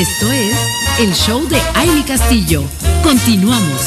Esto 0.00 0.32
es 0.32 0.56
el 0.98 1.12
show 1.12 1.46
de 1.46 1.60
Aile 1.74 2.02
Castillo. 2.06 2.64
Continuamos. 3.02 3.82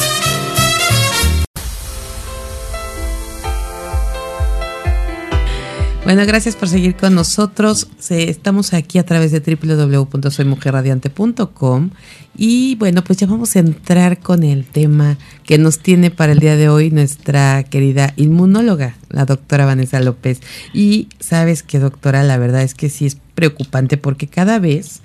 Bueno, 6.04 6.24
gracias 6.24 6.54
por 6.54 6.68
seguir 6.68 6.94
con 6.94 7.16
nosotros. 7.16 7.88
Estamos 8.10 8.74
aquí 8.74 8.98
a 8.98 9.04
través 9.04 9.32
de 9.32 9.40
www.soymujerradiante.com 9.40 11.90
y 12.36 12.76
bueno, 12.76 13.02
pues 13.02 13.18
ya 13.18 13.26
vamos 13.26 13.56
a 13.56 13.58
entrar 13.58 14.20
con 14.20 14.44
el 14.44 14.66
tema 14.66 15.18
que 15.42 15.58
nos 15.58 15.80
tiene 15.80 16.12
para 16.12 16.30
el 16.30 16.38
día 16.38 16.54
de 16.54 16.68
hoy 16.68 16.92
nuestra 16.92 17.64
querida 17.64 18.12
inmunóloga, 18.14 18.94
la 19.08 19.24
doctora 19.24 19.66
Vanessa 19.66 19.98
López. 19.98 20.42
Y 20.72 21.08
sabes 21.18 21.64
que 21.64 21.80
doctora, 21.80 22.22
la 22.22 22.38
verdad 22.38 22.62
es 22.62 22.74
que 22.74 22.88
sí 22.88 23.06
es 23.06 23.16
preocupante 23.34 23.96
porque 23.96 24.28
cada 24.28 24.60
vez 24.60 25.02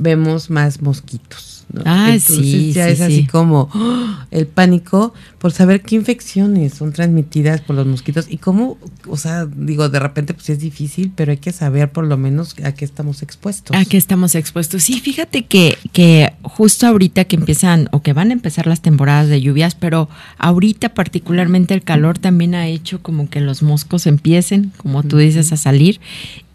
vemos 0.00 0.50
más 0.50 0.80
mosquitos. 0.82 1.60
Ah, 1.84 2.16
sí, 2.18 2.72
ya 2.72 2.88
es 2.88 3.00
así 3.00 3.26
como 3.26 3.68
¡oh! 3.72 4.06
el 4.32 4.46
pánico 4.46 5.14
por 5.38 5.52
saber 5.52 5.82
qué 5.82 5.94
infecciones 5.94 6.74
son 6.74 6.92
transmitidas 6.92 7.60
por 7.60 7.76
los 7.76 7.86
mosquitos 7.86 8.26
y 8.28 8.38
cómo, 8.38 8.76
o 9.06 9.16
sea, 9.16 9.46
digo, 9.46 9.88
de 9.88 10.00
repente 10.00 10.34
pues 10.34 10.50
es 10.50 10.58
difícil, 10.58 11.12
pero 11.14 11.30
hay 11.30 11.38
que 11.38 11.52
saber 11.52 11.92
por 11.92 12.04
lo 12.06 12.16
menos 12.16 12.56
a 12.64 12.72
qué 12.72 12.84
estamos 12.84 13.22
expuestos. 13.22 13.76
A 13.76 13.84
qué 13.84 13.96
estamos 13.96 14.34
expuestos. 14.34 14.82
Sí, 14.82 15.00
fíjate 15.00 15.44
que, 15.44 15.78
que 15.92 16.32
justo 16.42 16.86
ahorita 16.86 17.24
que 17.26 17.36
empiezan 17.36 17.88
o 17.92 18.02
que 18.02 18.12
van 18.12 18.30
a 18.30 18.32
empezar 18.32 18.66
las 18.66 18.82
temporadas 18.82 19.28
de 19.28 19.40
lluvias, 19.40 19.76
pero 19.76 20.08
ahorita 20.38 20.94
particularmente 20.94 21.74
el 21.74 21.82
calor 21.82 22.18
también 22.18 22.54
ha 22.54 22.66
hecho 22.66 23.00
como 23.00 23.30
que 23.30 23.40
los 23.40 23.62
moscos 23.62 24.06
empiecen, 24.06 24.72
como 24.76 25.04
tú 25.04 25.18
dices, 25.18 25.52
a 25.52 25.56
salir 25.56 26.00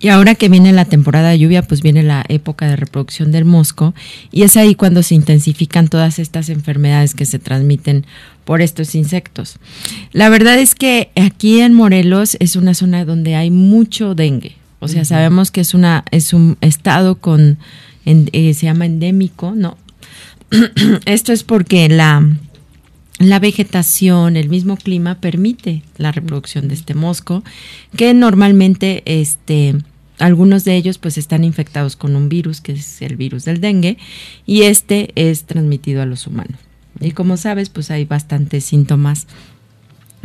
y 0.05 0.09
ahora 0.09 0.36
que 0.36 0.50
viene 0.50 0.72
la 0.72 0.86
temporada 0.86 1.32
de 1.32 1.40
lluvia, 1.40 1.64
pues 1.64 1.82
viene 1.82 2.04
la 2.04 2.23
época 2.30 2.68
de 2.68 2.76
reproducción 2.76 3.32
del 3.32 3.44
mosco 3.44 3.95
y 4.31 4.44
es 4.44 4.55
ahí 4.55 4.76
cuando 4.76 5.02
se 5.02 5.16
intensifican 5.16 5.88
todas 5.88 6.20
estas 6.20 6.50
enfermedades 6.50 7.16
que 7.16 7.25
se 7.25 7.39
transmiten 7.39 8.06
por 8.44 8.61
estos 8.61 8.94
insectos. 8.94 9.58
La 10.11 10.30
verdad 10.30 10.59
es 10.59 10.76
que 10.76 11.09
aquí 11.16 11.59
en 11.59 11.73
Morelos 11.73 12.38
es 12.39 12.56
una 12.56 12.76
zona 12.76 13.03
donde 13.03 13.33
hay 13.33 13.50
mucho 13.50 14.14
dengue. 14.14 14.56
O 14.78 14.88
sea, 14.88 15.06
sabemos 15.06 15.50
que 15.50 15.61
es 15.61 15.73
una 15.73 16.06
es 16.11 16.33
un 16.33 16.59
estado 16.61 17.16
con 17.16 17.58
eh, 18.06 18.53
se 18.53 18.67
llama 18.67 18.86
endémico, 18.86 19.56
¿no? 19.56 19.76
Esto 21.08 21.33
es 21.33 21.44
porque 21.44 21.89
la 21.89 22.23
la 23.17 23.39
vegetación, 23.39 24.38
el 24.38 24.50
mismo 24.50 24.78
clima 24.78 25.16
permite 25.16 25.81
la 25.98 26.11
reproducción 26.11 26.67
de 26.67 26.76
este 26.76 26.94
mosco, 26.94 27.44
que 27.98 28.14
normalmente 28.14 29.02
este 29.08 29.73
algunos 30.19 30.66
de 30.66 30.75
ellos 30.75 30.97
pues 30.97 31.17
están 31.17 31.44
infectados 31.44 31.95
con 31.95 32.16
un 32.16 32.30
virus, 32.30 32.61
que 32.61 32.73
es 32.73 33.02
el 33.02 33.16
virus 33.16 33.45
del 33.45 33.61
dengue, 33.61 33.97
y 34.45 34.63
este 34.63 35.11
es 35.16 35.45
transmitido 35.45 36.02
a 36.02 36.05
los 36.05 36.27
humanos. 36.27 36.59
Y 36.99 37.11
como 37.11 37.38
sabes, 37.38 37.69
pues 37.69 37.91
hay 37.91 38.05
bastantes 38.05 38.63
síntomas 38.63 39.27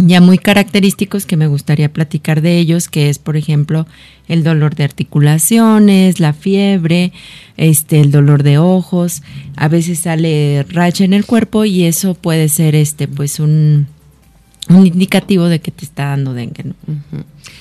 ya 0.06 0.20
muy 0.20 0.38
característicos 0.38 1.27
que 1.27 1.36
me 1.36 1.46
gustaría 1.46 1.92
platicar 1.92 2.41
de 2.41 2.58
ellos, 2.58 2.88
que 2.88 3.11
es 3.11 3.18
por 3.18 3.36
ejemplo 3.36 3.86
el 4.28 4.42
dolor 4.44 4.74
de 4.74 4.84
articulaciones, 4.84 6.20
la 6.20 6.33
fiebre, 6.33 7.12
este 7.56 8.00
el 8.00 8.11
dolor 8.11 8.42
de 8.42 8.58
ojos, 8.58 9.22
a 9.56 9.68
veces 9.68 10.00
sale 10.00 10.64
racha 10.68 11.05
en 11.05 11.12
el 11.12 11.27
cuerpo 11.27 11.64
y 11.64 11.84
eso 11.84 12.14
puede 12.14 12.48
ser 12.48 12.74
este 12.74 13.08
pues 13.08 13.41
un, 13.41 13.88
un 14.71 14.87
indicativo 14.87 15.47
de 15.47 15.61
que 15.61 15.71
te 15.71 15.85
está 15.85 16.07
dando 16.07 16.33
dengue. 16.33 16.65
¿no? 16.65 16.75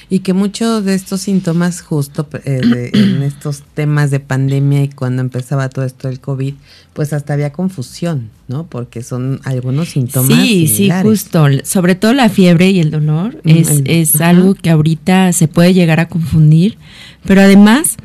Y 0.10 0.20
que 0.20 0.34
muchos 0.34 0.86
de 0.86 0.96
estos 0.96 1.22
síntomas, 1.22 1.82
justo 1.82 2.28
eh, 2.46 2.92
en 2.94 3.22
estos 3.24 3.64
temas 3.74 4.12
de 4.12 4.20
pandemia 4.20 4.84
y 4.84 4.90
cuando 4.90 5.22
empezaba 5.22 5.70
todo 5.70 5.86
esto 5.86 6.08
del 6.08 6.20
COVID, 6.20 6.54
pues 6.94 7.14
hasta 7.14 7.34
había 7.34 7.52
confusión, 7.52 8.30
¿no? 8.48 8.66
Porque 8.66 9.04
son 9.04 9.40
algunos 9.44 9.90
síntomas. 9.90 10.38
Sí, 10.38 10.68
sí, 10.68 10.90
justo. 11.02 11.46
Sobre 11.64 11.96
todo 11.96 12.14
la 12.14 12.30
fiebre 12.30 12.70
y 12.72 12.80
el 12.80 12.92
dolor 12.92 13.42
mm, 13.44 13.50
es, 13.50 13.82
es 13.86 14.22
algo 14.22 14.56
que 14.56 14.70
ahorita 14.70 15.32
se 15.34 15.48
puede 15.48 15.74
llegar 15.74 16.00
a 16.00 16.08
confundir, 16.08 16.78
pero 17.26 17.42
además 17.42 17.98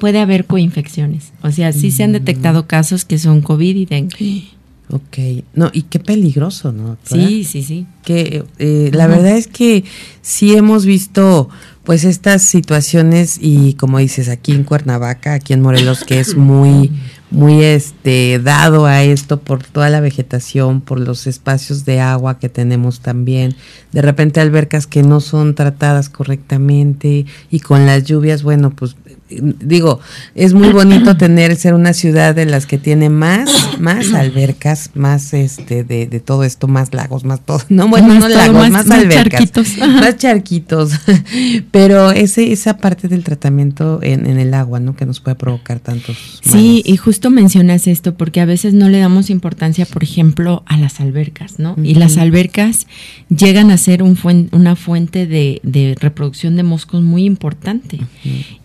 puede 0.00 0.20
haber 0.20 0.46
coinfecciones. 0.46 1.32
O 1.42 1.50
sea, 1.50 1.72
sí 1.72 1.90
se 1.90 2.04
han 2.04 2.10
mm. 2.10 2.14
detectado 2.14 2.66
casos 2.66 3.04
que 3.04 3.18
son 3.18 3.42
COVID 3.42 3.76
y 3.76 3.86
dengue. 3.86 4.55
Ok, 4.88 5.18
no, 5.54 5.70
y 5.72 5.82
qué 5.82 5.98
peligroso, 5.98 6.70
¿no? 6.70 6.96
Sí, 7.02 7.42
sí, 7.42 7.64
sí. 7.64 7.86
Que 8.04 8.44
eh, 8.58 8.90
la 8.92 9.08
verdad 9.08 9.36
es 9.36 9.48
que 9.48 9.84
sí 10.22 10.54
hemos 10.54 10.86
visto 10.86 11.48
pues 11.82 12.04
estas 12.04 12.42
situaciones 12.42 13.38
y 13.40 13.74
como 13.74 13.98
dices 13.98 14.28
aquí 14.28 14.52
en 14.52 14.64
Cuernavaca, 14.64 15.34
aquí 15.34 15.52
en 15.52 15.62
Morelos, 15.62 16.04
que 16.04 16.18
es 16.18 16.36
muy, 16.36 16.90
muy 17.30 17.62
este 17.62 18.40
dado 18.40 18.86
a 18.86 19.04
esto 19.04 19.40
por 19.40 19.62
toda 19.62 19.88
la 19.88 20.00
vegetación, 20.00 20.80
por 20.80 20.98
los 21.00 21.28
espacios 21.28 21.84
de 21.84 22.00
agua 22.00 22.40
que 22.40 22.48
tenemos 22.48 23.00
también, 23.00 23.54
de 23.92 24.02
repente 24.02 24.40
albercas 24.40 24.88
que 24.88 25.04
no 25.04 25.20
son 25.20 25.54
tratadas 25.54 26.08
correctamente 26.08 27.24
y 27.52 27.60
con 27.60 27.86
las 27.86 28.04
lluvias, 28.04 28.42
bueno, 28.42 28.70
pues 28.70 28.96
digo, 29.28 30.00
es 30.34 30.54
muy 30.54 30.68
bonito 30.70 31.16
tener, 31.18 31.56
ser 31.56 31.74
una 31.74 31.92
ciudad 31.92 32.34
de 32.34 32.46
las 32.46 32.66
que 32.66 32.78
tiene 32.78 33.08
más, 33.08 33.50
más 33.80 34.12
albercas, 34.12 34.90
más 34.94 35.32
este, 35.34 35.84
de, 35.84 36.06
de 36.06 36.20
todo 36.20 36.44
esto, 36.44 36.68
más 36.68 36.92
lagos, 36.94 37.24
más 37.24 37.40
todo, 37.40 37.60
no, 37.68 37.88
bueno, 37.88 38.14
no 38.14 38.28
lagos, 38.28 38.70
más, 38.70 38.90
albercas, 38.90 39.24
charquitos. 39.24 39.78
más 39.78 40.16
charquitos, 40.16 40.92
pero 41.70 42.10
ese, 42.10 42.52
esa 42.52 42.78
parte 42.78 43.08
del 43.08 43.24
tratamiento 43.24 44.00
en, 44.02 44.26
en, 44.26 44.38
el 44.38 44.54
agua, 44.54 44.80
¿no? 44.80 44.94
Que 44.94 45.06
nos 45.06 45.20
puede 45.20 45.36
provocar 45.36 45.80
tantos. 45.80 46.40
Sí, 46.42 46.82
y 46.84 46.96
justo 46.96 47.30
mencionas 47.30 47.86
esto, 47.86 48.14
porque 48.14 48.40
a 48.40 48.44
veces 48.44 48.74
no 48.74 48.88
le 48.88 48.98
damos 48.98 49.30
importancia, 49.30 49.86
por 49.86 50.02
ejemplo, 50.02 50.62
a 50.66 50.76
las 50.76 51.00
albercas, 51.00 51.58
¿no? 51.58 51.76
Y 51.82 51.94
las 51.94 52.16
albercas 52.18 52.86
llegan 53.28 53.70
a 53.70 53.78
ser 53.78 54.02
un 54.02 54.16
una 54.52 54.76
fuente 54.76 55.26
de, 55.26 55.60
de, 55.62 55.94
reproducción 55.98 56.56
de 56.56 56.62
moscos 56.62 57.02
muy 57.02 57.24
importante. 57.24 58.00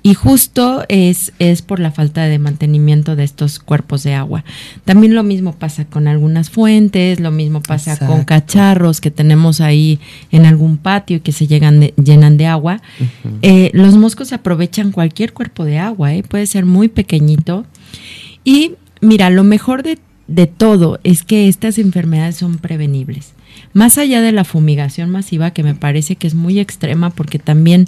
Y 0.01 0.13
justo 0.13 0.50
esto 0.51 0.84
es, 0.89 1.31
es 1.39 1.62
por 1.62 1.79
la 1.79 1.91
falta 1.91 2.25
de 2.25 2.38
mantenimiento 2.38 3.16
de 3.16 3.23
estos 3.23 3.57
cuerpos 3.57 4.03
de 4.03 4.16
agua. 4.16 4.44
También 4.84 5.16
lo 5.16 5.23
mismo 5.23 5.53
pasa 5.53 5.85
con 5.85 6.09
algunas 6.09 6.50
fuentes, 6.50 7.22
lo 7.22 7.31
mismo 7.31 7.62
pasa 7.62 7.97
con 8.06 8.25
cacharros 8.25 9.00
que 9.00 9.11
tenemos 9.11 9.61
ahí 9.61 10.01
en 10.29 10.45
algún 10.45 10.75
patio 10.75 11.16
y 11.16 11.19
que 11.22 11.31
se 11.31 11.47
llegan 11.47 11.79
llenan 11.95 12.35
de 12.35 12.47
agua. 12.47 12.81
Eh, 13.41 13.72
los 13.73 13.95
moscos 13.95 14.34
aprovechan 14.34 14.91
cualquier 14.91 15.31
cuerpo 15.31 15.63
de 15.63 15.79
agua, 15.79 16.13
¿eh? 16.13 16.22
puede 16.22 16.45
ser 16.47 16.66
muy 16.66 16.90
pequeñito. 16.90 17.66
Y 18.44 18.73
mira, 19.00 19.29
lo 19.29 19.45
mejor 19.45 19.84
de, 19.84 20.00
de 20.28 20.47
todo 20.47 21.00
es 21.06 21.23
que 21.23 21.47
estas 21.47 21.78
enfermedades 21.78 22.35
son 22.35 22.57
prevenibles. 22.57 23.35
Más 23.72 23.97
allá 23.97 24.22
de 24.22 24.34
la 24.34 24.44
fumigación 24.44 25.11
masiva, 25.11 25.51
que 25.51 25.63
me 25.63 25.75
parece 25.75 26.17
que 26.17 26.28
es 26.28 26.35
muy 26.35 26.59
extrema 26.59 27.09
porque 27.09 27.40
también 27.40 27.88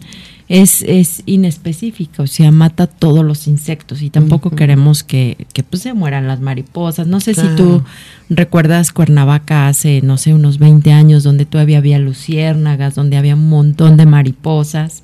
es, 0.53 0.83
es 0.83 1.23
inespecífica, 1.25 2.21
o 2.21 2.27
sea, 2.27 2.51
mata 2.51 2.85
todos 2.85 3.25
los 3.25 3.47
insectos 3.47 4.03
y 4.03 4.11
tampoco 4.11 4.51
queremos 4.51 5.01
que, 5.01 5.47
que 5.51 5.63
pues, 5.63 5.81
se 5.81 5.95
mueran 5.95 6.27
las 6.27 6.41
mariposas. 6.41 7.07
No 7.07 7.21
sé 7.21 7.33
si 7.33 7.47
tú 7.57 7.81
recuerdas 8.29 8.91
Cuernavaca 8.91 9.67
hace, 9.67 10.01
no 10.03 10.17
sé, 10.17 10.31
unos 10.31 10.59
20 10.59 10.91
años, 10.91 11.23
donde 11.23 11.47
todavía 11.47 11.79
había 11.79 11.97
luciérnagas, 11.97 12.93
donde 12.93 13.17
había 13.17 13.33
un 13.33 13.49
montón 13.49 13.97
de 13.97 14.05
mariposas. 14.05 15.01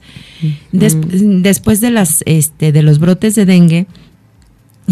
después 0.72 1.82
de, 1.82 1.90
las, 1.90 2.22
este, 2.28 2.72
de 2.72 2.84
los 2.84 3.00
brotes 3.00 3.34
de 3.34 3.48
dengue, 3.48 3.88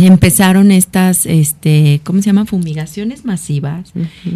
empezaron 0.05 0.71
estas, 0.71 1.25
este, 1.25 2.01
¿cómo 2.03 2.21
se 2.21 2.27
llama? 2.27 2.45
Fumigaciones 2.45 3.25
masivas 3.25 3.93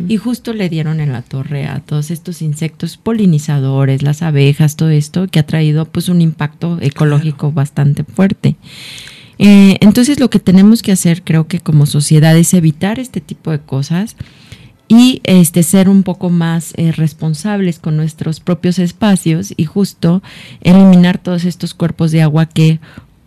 y 0.08 0.18
justo 0.18 0.54
le 0.54 0.70
dieron 0.70 1.00
en 1.00 1.12
la 1.12 1.22
torre 1.22 1.68
a 1.68 1.80
todos 1.80 2.10
estos 2.10 2.42
insectos 2.42 2.98
polinizadores, 2.98 4.02
las 4.02 4.22
abejas, 4.24 4.76
todo 4.76 4.90
esto 4.90 5.28
que 5.28 5.40
ha 5.40 5.46
traído 5.46 5.86
pues 5.86 6.10
un 6.10 6.22
impacto 6.22 6.80
ecológico 6.82 7.52
bastante 7.52 8.04
fuerte. 8.04 8.56
Eh, 9.38 9.78
entonces 9.82 10.20
lo 10.20 10.30
que 10.30 10.40
tenemos 10.40 10.82
que 10.82 10.92
hacer 10.92 11.24
creo 11.24 11.48
que 11.48 11.60
como 11.60 11.86
sociedad 11.86 12.38
es 12.38 12.54
evitar 12.54 13.00
este 13.00 13.22
tipo 13.22 13.52
de 13.52 13.60
cosas 13.60 14.16
y 14.88 15.22
este 15.24 15.64
ser 15.64 15.88
un 15.88 16.04
poco 16.04 16.30
más 16.30 16.74
eh, 16.76 16.92
responsables 16.92 17.80
con 17.80 17.96
nuestros 17.96 18.40
propios 18.40 18.78
espacios 18.78 19.54
y 19.56 19.64
justo 19.64 20.22
eliminar 20.62 21.18
todos 21.18 21.46
estos 21.46 21.74
cuerpos 21.74 22.12
de 22.12 22.22
agua 22.22 22.46
que 22.46 22.80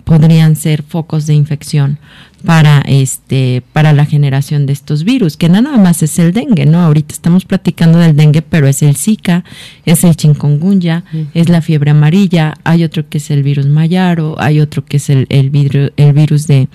podrían 0.04 0.54
ser 0.54 0.82
focos 0.82 1.26
de 1.26 1.34
infección 1.34 1.98
para 2.44 2.80
este 2.80 3.62
para 3.72 3.94
la 3.94 4.04
generación 4.04 4.66
de 4.66 4.74
estos 4.74 5.04
virus, 5.04 5.36
que 5.36 5.48
nada 5.48 5.78
más 5.78 6.02
es 6.02 6.18
el 6.18 6.32
dengue, 6.32 6.66
¿no? 6.66 6.80
Ahorita 6.80 7.14
estamos 7.14 7.46
platicando 7.46 7.98
del 7.98 8.16
dengue, 8.16 8.42
pero 8.42 8.68
es 8.68 8.82
el 8.82 8.96
Zika, 8.96 9.44
es 9.86 10.04
el 10.04 10.14
chikungunya, 10.14 11.04
es 11.32 11.48
la 11.48 11.62
fiebre 11.62 11.90
amarilla, 11.90 12.54
hay 12.64 12.84
otro 12.84 13.08
que 13.08 13.18
es 13.18 13.30
el 13.30 13.42
virus 13.42 13.66
mayaro, 13.66 14.36
hay 14.38 14.60
otro 14.60 14.84
que 14.84 14.98
es 14.98 15.08
el, 15.08 15.26
el, 15.30 15.92
el 15.96 16.12
virus 16.12 16.46
de 16.46 16.68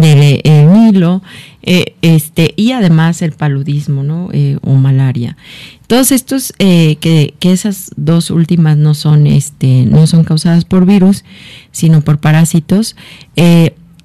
del 0.00 0.42
Nilo, 0.72 1.22
eh, 1.62 1.94
este, 2.02 2.54
y 2.56 2.72
además 2.72 3.20
el 3.22 3.32
paludismo, 3.32 4.02
¿no? 4.02 4.28
Eh, 4.32 4.58
o 4.62 4.74
malaria. 4.74 5.36
Todos 5.86 6.12
estos, 6.12 6.54
eh, 6.58 6.96
que, 7.00 7.34
que, 7.40 7.52
esas 7.52 7.90
dos 7.96 8.30
últimas 8.30 8.76
no 8.76 8.94
son, 8.94 9.26
este, 9.26 9.84
no 9.86 10.06
son 10.06 10.24
causadas 10.24 10.64
por 10.64 10.86
virus, 10.86 11.24
sino 11.72 12.02
por 12.02 12.18
parásitos, 12.18 12.96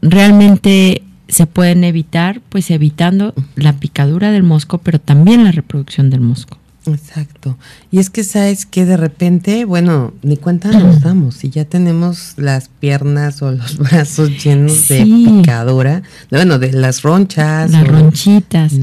realmente 0.01 1.03
se 1.27 1.47
pueden 1.47 1.83
evitar, 1.83 2.41
pues 2.49 2.69
evitando 2.71 3.33
la 3.55 3.73
picadura 3.73 4.31
del 4.31 4.43
mosco, 4.43 4.77
pero 4.79 4.99
también 4.99 5.43
la 5.43 5.51
reproducción 5.51 6.09
del 6.09 6.21
mosco. 6.21 6.57
Exacto. 6.85 7.57
Y 7.91 7.99
es 7.99 8.09
que 8.09 8.23
sabes 8.23 8.65
que 8.65 8.85
de 8.85 8.97
repente, 8.97 9.65
bueno, 9.65 10.13
ni 10.21 10.37
cuenta 10.37 10.71
nos 10.71 11.01
damos 11.01 11.43
y 11.43 11.49
ya 11.49 11.65
tenemos 11.65 12.33
las 12.37 12.67
piernas 12.67 13.41
o 13.41 13.51
los 13.51 13.77
brazos 13.91 14.43
llenos 14.43 14.87
de 14.87 15.03
picadura, 15.05 16.03
bueno, 16.29 16.59
de 16.59 16.73
las 16.73 17.03
ronchas. 17.03 17.71
Las 17.71 17.87
ronchitas. 17.87 18.73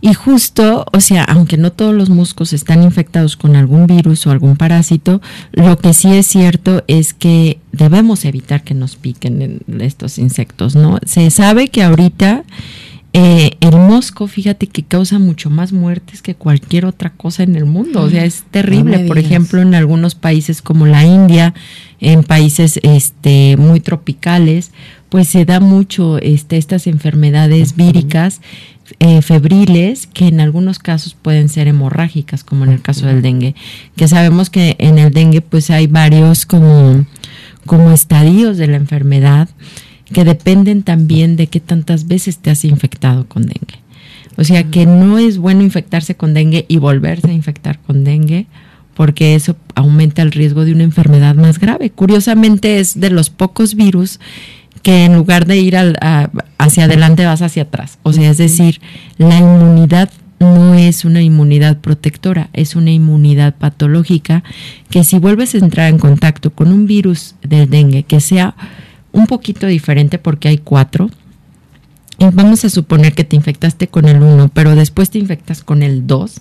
Y 0.00 0.14
justo, 0.14 0.86
o 0.92 1.00
sea, 1.00 1.24
aunque 1.24 1.56
no 1.56 1.72
todos 1.72 1.94
los 1.94 2.10
moscos 2.10 2.52
están 2.52 2.82
infectados 2.82 3.36
con 3.36 3.56
algún 3.56 3.86
virus 3.86 4.26
o 4.26 4.30
algún 4.30 4.56
parásito, 4.56 5.20
lo 5.52 5.78
que 5.78 5.94
sí 5.94 6.14
es 6.14 6.26
cierto 6.26 6.84
es 6.86 7.14
que 7.14 7.58
debemos 7.72 8.24
evitar 8.24 8.62
que 8.62 8.74
nos 8.74 8.96
piquen 8.96 9.62
estos 9.80 10.18
insectos, 10.18 10.76
¿no? 10.76 10.98
Se 11.06 11.30
sabe 11.30 11.68
que 11.68 11.82
ahorita 11.82 12.44
eh, 13.18 13.56
el 13.60 13.78
mosco, 13.78 14.26
fíjate 14.26 14.66
que 14.66 14.82
causa 14.82 15.18
mucho 15.18 15.48
más 15.48 15.72
muertes 15.72 16.20
que 16.20 16.34
cualquier 16.34 16.84
otra 16.84 17.08
cosa 17.08 17.44
en 17.44 17.56
el 17.56 17.64
mundo. 17.64 18.02
O 18.02 18.10
sea, 18.10 18.26
es 18.26 18.44
terrible. 18.50 18.98
Por 19.06 19.16
ejemplo, 19.16 19.62
en 19.62 19.74
algunos 19.74 20.14
países 20.14 20.60
como 20.60 20.84
la 20.84 21.02
India, 21.02 21.54
en 21.98 22.24
países 22.24 22.78
este, 22.82 23.56
muy 23.56 23.80
tropicales, 23.80 24.70
pues 25.08 25.28
se 25.28 25.46
da 25.46 25.60
mucho 25.60 26.18
este, 26.18 26.58
estas 26.58 26.86
enfermedades 26.86 27.74
víricas. 27.74 28.42
Eh, 29.00 29.22
febriles 29.22 30.06
que 30.06 30.28
en 30.28 30.38
algunos 30.38 30.78
casos 30.78 31.16
pueden 31.20 31.48
ser 31.48 31.68
hemorrágicas 31.68 32.44
como 32.44 32.64
en 32.64 32.70
el 32.70 32.82
caso 32.82 33.08
del 33.08 33.20
dengue 33.20 33.56
que 33.96 34.06
sabemos 34.06 34.48
que 34.48 34.76
en 34.78 34.98
el 34.98 35.12
dengue 35.12 35.40
pues 35.40 35.70
hay 35.70 35.88
varios 35.88 36.46
como 36.46 37.04
como 37.66 37.90
estadios 37.90 38.58
de 38.58 38.68
la 38.68 38.76
enfermedad 38.76 39.48
que 40.12 40.24
dependen 40.24 40.82
también 40.82 41.36
de 41.36 41.46
qué 41.48 41.60
tantas 41.60 42.06
veces 42.06 42.38
te 42.38 42.50
has 42.50 42.64
infectado 42.64 43.26
con 43.26 43.42
dengue. 43.42 43.80
O 44.36 44.44
sea 44.44 44.64
que 44.64 44.86
no 44.86 45.18
es 45.18 45.38
bueno 45.38 45.62
infectarse 45.62 46.14
con 46.14 46.34
dengue 46.34 46.66
y 46.68 46.76
volverse 46.78 47.30
a 47.30 47.32
infectar 47.32 47.78
con 47.80 48.04
dengue 48.04 48.46
porque 48.94 49.34
eso 49.34 49.56
aumenta 49.74 50.22
el 50.22 50.32
riesgo 50.32 50.64
de 50.64 50.72
una 50.72 50.84
enfermedad 50.84 51.34
más 51.34 51.58
grave. 51.58 51.90
Curiosamente 51.90 52.80
es 52.80 52.98
de 52.98 53.10
los 53.10 53.28
pocos 53.30 53.74
virus 53.74 54.20
que 54.82 55.04
en 55.04 55.14
lugar 55.14 55.46
de 55.46 55.58
ir 55.58 55.76
hacia 55.76 56.84
adelante 56.84 57.26
vas 57.26 57.42
hacia 57.42 57.64
atrás. 57.64 57.98
O 58.02 58.12
sea, 58.12 58.30
es 58.30 58.38
decir, 58.38 58.80
la 59.18 59.36
inmunidad 59.36 60.10
no 60.38 60.74
es 60.74 61.04
una 61.04 61.22
inmunidad 61.22 61.78
protectora, 61.78 62.48
es 62.52 62.76
una 62.76 62.90
inmunidad 62.90 63.54
patológica 63.54 64.44
que 64.90 65.04
si 65.04 65.18
vuelves 65.18 65.54
a 65.54 65.58
entrar 65.58 65.88
en 65.88 65.98
contacto 65.98 66.50
con 66.50 66.72
un 66.72 66.86
virus 66.86 67.34
del 67.42 67.68
dengue 67.68 68.02
que 68.02 68.20
sea 68.20 68.54
un 69.16 69.26
poquito 69.26 69.66
diferente 69.66 70.18
porque 70.18 70.48
hay 70.48 70.58
cuatro. 70.58 71.10
Y 72.18 72.26
vamos 72.32 72.64
a 72.64 72.70
suponer 72.70 73.14
que 73.14 73.24
te 73.24 73.36
infectaste 73.36 73.88
con 73.88 74.06
el 74.06 74.22
uno, 74.22 74.50
pero 74.52 74.74
después 74.74 75.10
te 75.10 75.18
infectas 75.18 75.62
con 75.62 75.82
el 75.82 76.06
dos. 76.06 76.40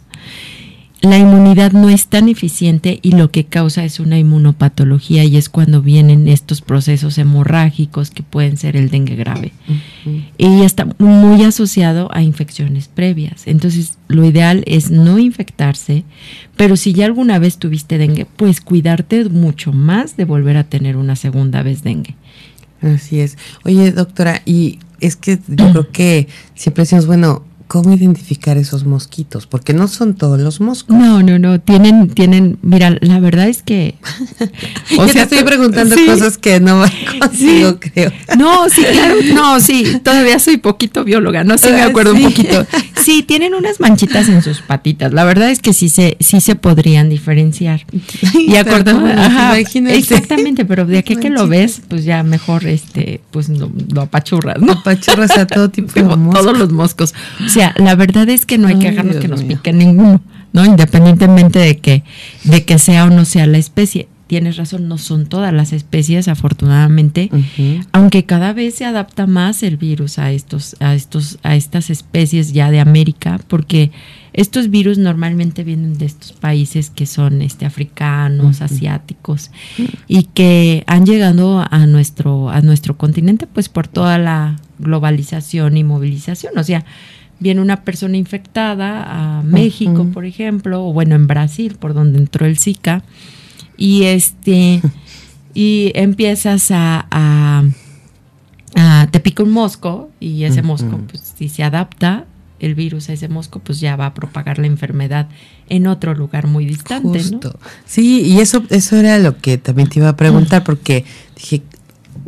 La 1.02 1.18
inmunidad 1.18 1.72
no 1.72 1.90
es 1.90 2.08
tan 2.08 2.30
eficiente 2.30 3.00
y 3.02 3.12
lo 3.12 3.30
que 3.30 3.44
causa 3.44 3.84
es 3.84 4.00
una 4.00 4.18
inmunopatología 4.18 5.24
y 5.24 5.38
es 5.38 5.50
cuando 5.50 5.82
vienen 5.82 6.28
estos 6.28 6.62
procesos 6.62 7.18
hemorrágicos 7.18 8.10
que 8.10 8.24
pueden 8.24 8.58
ser 8.58 8.76
el 8.76 8.90
dengue 8.90 9.16
grave. 9.16 9.52
Y 10.38 10.62
está 10.62 10.88
muy 10.98 11.44
asociado 11.44 12.10
a 12.14 12.24
infecciones 12.24 12.88
previas. 12.88 13.46
Entonces, 13.46 13.98
lo 14.08 14.26
ideal 14.26 14.64
es 14.66 14.90
no 14.90 15.20
infectarse, 15.20 16.06
pero 16.56 16.76
si 16.76 16.94
ya 16.94 17.06
alguna 17.06 17.38
vez 17.40 17.58
tuviste 17.58 17.98
dengue, 17.98 18.26
pues 18.26 18.62
cuidarte 18.62 19.26
mucho 19.26 19.74
más 19.74 20.18
de 20.18 20.26
volver 20.26 20.58
a 20.58 20.64
tener 20.64 20.98
una 20.98 21.16
segunda 21.16 21.62
vez 21.62 21.84
dengue. 21.84 22.16
Así 22.86 23.20
es. 23.20 23.38
Oye, 23.64 23.92
doctora, 23.92 24.42
y 24.46 24.80
es 25.00 25.16
que 25.16 25.40
yo 25.48 25.72
creo 25.72 25.92
que 25.92 26.28
siempre 26.54 26.84
decimos, 26.84 27.08
bueno, 27.08 27.44
¿Cómo 27.68 27.94
identificar 27.94 28.58
esos 28.58 28.86
mosquitos? 28.86 29.48
Porque 29.48 29.74
no 29.74 29.88
son 29.88 30.14
todos 30.14 30.40
los 30.40 30.62
moscos. 30.62 30.96
No, 30.96 31.24
no, 31.24 31.40
no. 31.40 31.60
Tienen, 31.60 32.10
tienen, 32.10 32.60
mira, 32.62 32.96
la 33.02 33.20
verdad 33.20 33.48
es 33.48 33.64
que. 33.64 33.96
O 34.98 35.08
sea, 35.08 35.28
te 35.28 35.36
estoy 35.36 35.44
preguntando 35.44 35.96
cosas 36.06 36.38
que 36.38 36.60
no 36.60 36.84
consigo, 37.20 37.80
creo. 37.80 38.12
No, 38.38 38.70
sí, 38.70 38.82
claro. 38.84 39.16
No, 39.34 39.60
sí, 39.60 40.00
todavía 40.04 40.40
soy 40.40 40.58
poquito 40.58 41.04
bióloga, 41.04 41.44
no 41.44 41.58
sí 41.58 41.68
me 41.70 41.82
acuerdo 41.82 42.14
un 42.14 42.24
poquito. 42.24 42.66
Sí, 43.04 43.24
tienen 43.24 43.54
unas 43.54 43.80
manchitas 43.80 44.30
en 44.30 44.42
sus 44.42 44.62
patitas. 44.62 45.12
La 45.12 45.24
verdad 45.26 45.50
es 45.50 45.60
que 45.60 45.74
sí 45.74 45.90
se, 45.90 46.18
sí 46.20 46.40
se 46.40 46.56
podrían 46.56 47.10
diferenciar. 47.10 47.86
y 48.34 48.56
acordamos, 48.56 49.12
exactamente, 49.88 50.66
pero 50.66 50.86
de 50.86 51.00
aquí 51.00 51.16
que 51.16 51.30
lo 51.30 51.48
ves, 51.48 51.82
pues 51.88 52.06
ya 52.06 52.24
mejor 52.24 52.66
este, 52.66 53.22
pues 53.32 53.50
lo, 53.50 53.72
apachurras, 54.02 54.60
¿no? 54.60 54.74
Apachurras 54.74 55.38
a 55.38 55.48
todo 55.48 55.70
tipo 55.70 55.92
de 55.94 56.04
moscos. 56.16 56.42
Todos 56.42 56.58
los 56.58 56.72
moscos. 56.72 57.14
O 57.46 57.50
sea, 57.50 57.65
la 57.78 57.96
verdad 57.96 58.30
es 58.30 58.46
que 58.46 58.58
no 58.58 58.68
hay 58.68 58.80
que 58.80 58.92
dejarnos 58.92 59.18
que 59.18 59.28
nos 59.28 59.44
pique 59.44 59.74
ninguno, 59.74 60.22
¿no? 60.54 60.66
Independientemente 60.66 61.60
de 61.60 61.78
que, 61.78 62.04
de 62.44 62.66
que 62.66 62.80
sea 62.80 63.06
o 63.06 63.10
no 63.10 63.26
sea 63.26 63.48
la 63.48 63.58
especie. 63.58 64.08
Tienes 64.28 64.58
razón, 64.58 64.88
no 64.88 64.98
son 64.98 65.28
todas 65.28 65.54
las 65.54 65.72
especies, 65.72 66.28
afortunadamente, 66.28 67.30
aunque 67.92 68.26
cada 68.26 68.54
vez 68.54 68.74
se 68.74 68.84
adapta 68.84 69.28
más 69.28 69.62
el 69.62 69.78
virus 69.78 70.18
a 70.18 70.32
estos, 70.32 70.76
a 70.80 70.96
estos, 70.96 71.38
a 71.44 71.56
estas 71.56 71.92
especies 71.92 72.52
ya 72.52 72.72
de 72.72 72.80
América, 72.80 73.40
porque 73.48 73.92
estos 74.34 74.72
virus 74.72 74.98
normalmente 74.98 75.64
vienen 75.64 76.00
de 76.00 76.06
estos 76.06 76.34
países 76.34 76.90
que 76.90 77.06
son 77.06 77.44
este 77.44 77.68
africanos, 77.68 78.62
asiáticos 78.62 79.52
y 80.08 80.24
que 80.24 80.84
han 80.88 81.06
llegado 81.06 81.64
a 81.70 81.86
nuestro 81.86 82.50
a 82.50 82.62
nuestro 82.62 82.98
continente 82.98 83.48
pues 83.48 83.70
por 83.70 83.88
toda 83.88 84.18
la 84.18 84.58
globalización 84.80 85.78
y 85.78 85.84
movilización, 85.84 86.58
o 86.58 86.64
sea, 86.64 86.84
viene 87.40 87.62
una 87.62 87.84
persona 87.84 88.18
infectada 88.18 89.40
a 89.40 89.44
México, 89.44 90.08
por 90.14 90.26
ejemplo, 90.26 90.86
o 90.86 90.94
bueno, 90.94 91.16
en 91.16 91.28
Brasil, 91.28 91.76
por 91.80 91.94
donde 91.94 92.20
entró 92.20 92.46
el 92.46 92.58
Zika, 92.58 93.04
y 93.78 94.04
este 94.04 94.82
y 95.54 95.92
empiezas 95.96 96.72
a, 96.72 97.08
a, 97.12 99.08
te 99.12 99.20
pica 99.20 99.44
un 99.44 99.52
mosco 99.52 100.10
y 100.20 100.44
ese 100.44 100.62
mosco, 100.62 101.00
pues 101.10 101.34
si 101.38 101.50
se 101.50 101.64
adapta 101.64 102.26
el 102.60 102.76
virus 102.76 103.10
a 103.10 103.14
ese 103.14 103.28
mosco, 103.28 103.60
pues 103.60 103.80
ya 103.80 103.96
va 103.96 104.08
a 104.08 104.14
propagar 104.14 104.60
la 104.60 104.68
enfermedad 104.68 105.28
en 105.70 105.88
otro 105.88 106.14
lugar 106.14 106.48
muy 106.48 106.66
distante. 106.66 107.20
Justo. 107.20 107.60
Sí, 107.86 108.22
y 108.22 108.40
eso, 108.40 108.64
eso 108.70 108.98
era 108.98 109.20
lo 109.20 109.38
que 109.38 109.58
también 109.58 109.90
te 109.90 110.00
iba 110.00 110.10
a 110.10 110.16
preguntar, 110.16 110.64
porque 110.64 111.06
dije, 111.36 111.64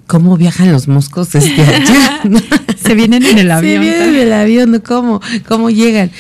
¿Cómo 0.08 0.38
viajan 0.38 0.72
los 0.72 0.88
moscos 0.88 1.34
desde 1.34 1.62
allá? 1.64 2.22
Se 2.88 2.96
vienen 2.96 3.26
en 3.26 3.38
el 3.38 3.52
avión. 3.52 3.74
Se 3.74 3.80
vienen 3.80 4.16
en 4.16 4.16
el 4.16 4.34
avión, 4.34 4.82
¿cómo? 4.86 5.22
¿Cómo 5.48 5.70
llegan? 5.70 6.12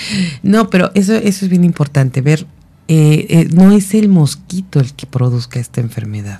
No, 0.44 0.70
pero 0.70 0.92
eso, 0.94 1.16
eso 1.16 1.46
es 1.46 1.50
bien 1.50 1.64
importante, 1.64 2.22
ver, 2.22 2.46
eh, 2.88 3.26
eh, 3.30 3.48
no 3.52 3.72
es 3.72 3.94
el 3.94 4.10
mosquito 4.10 4.80
el 4.80 4.94
que 4.94 5.06
produzca 5.06 5.60
esta 5.60 5.82
enfermedad. 5.82 6.40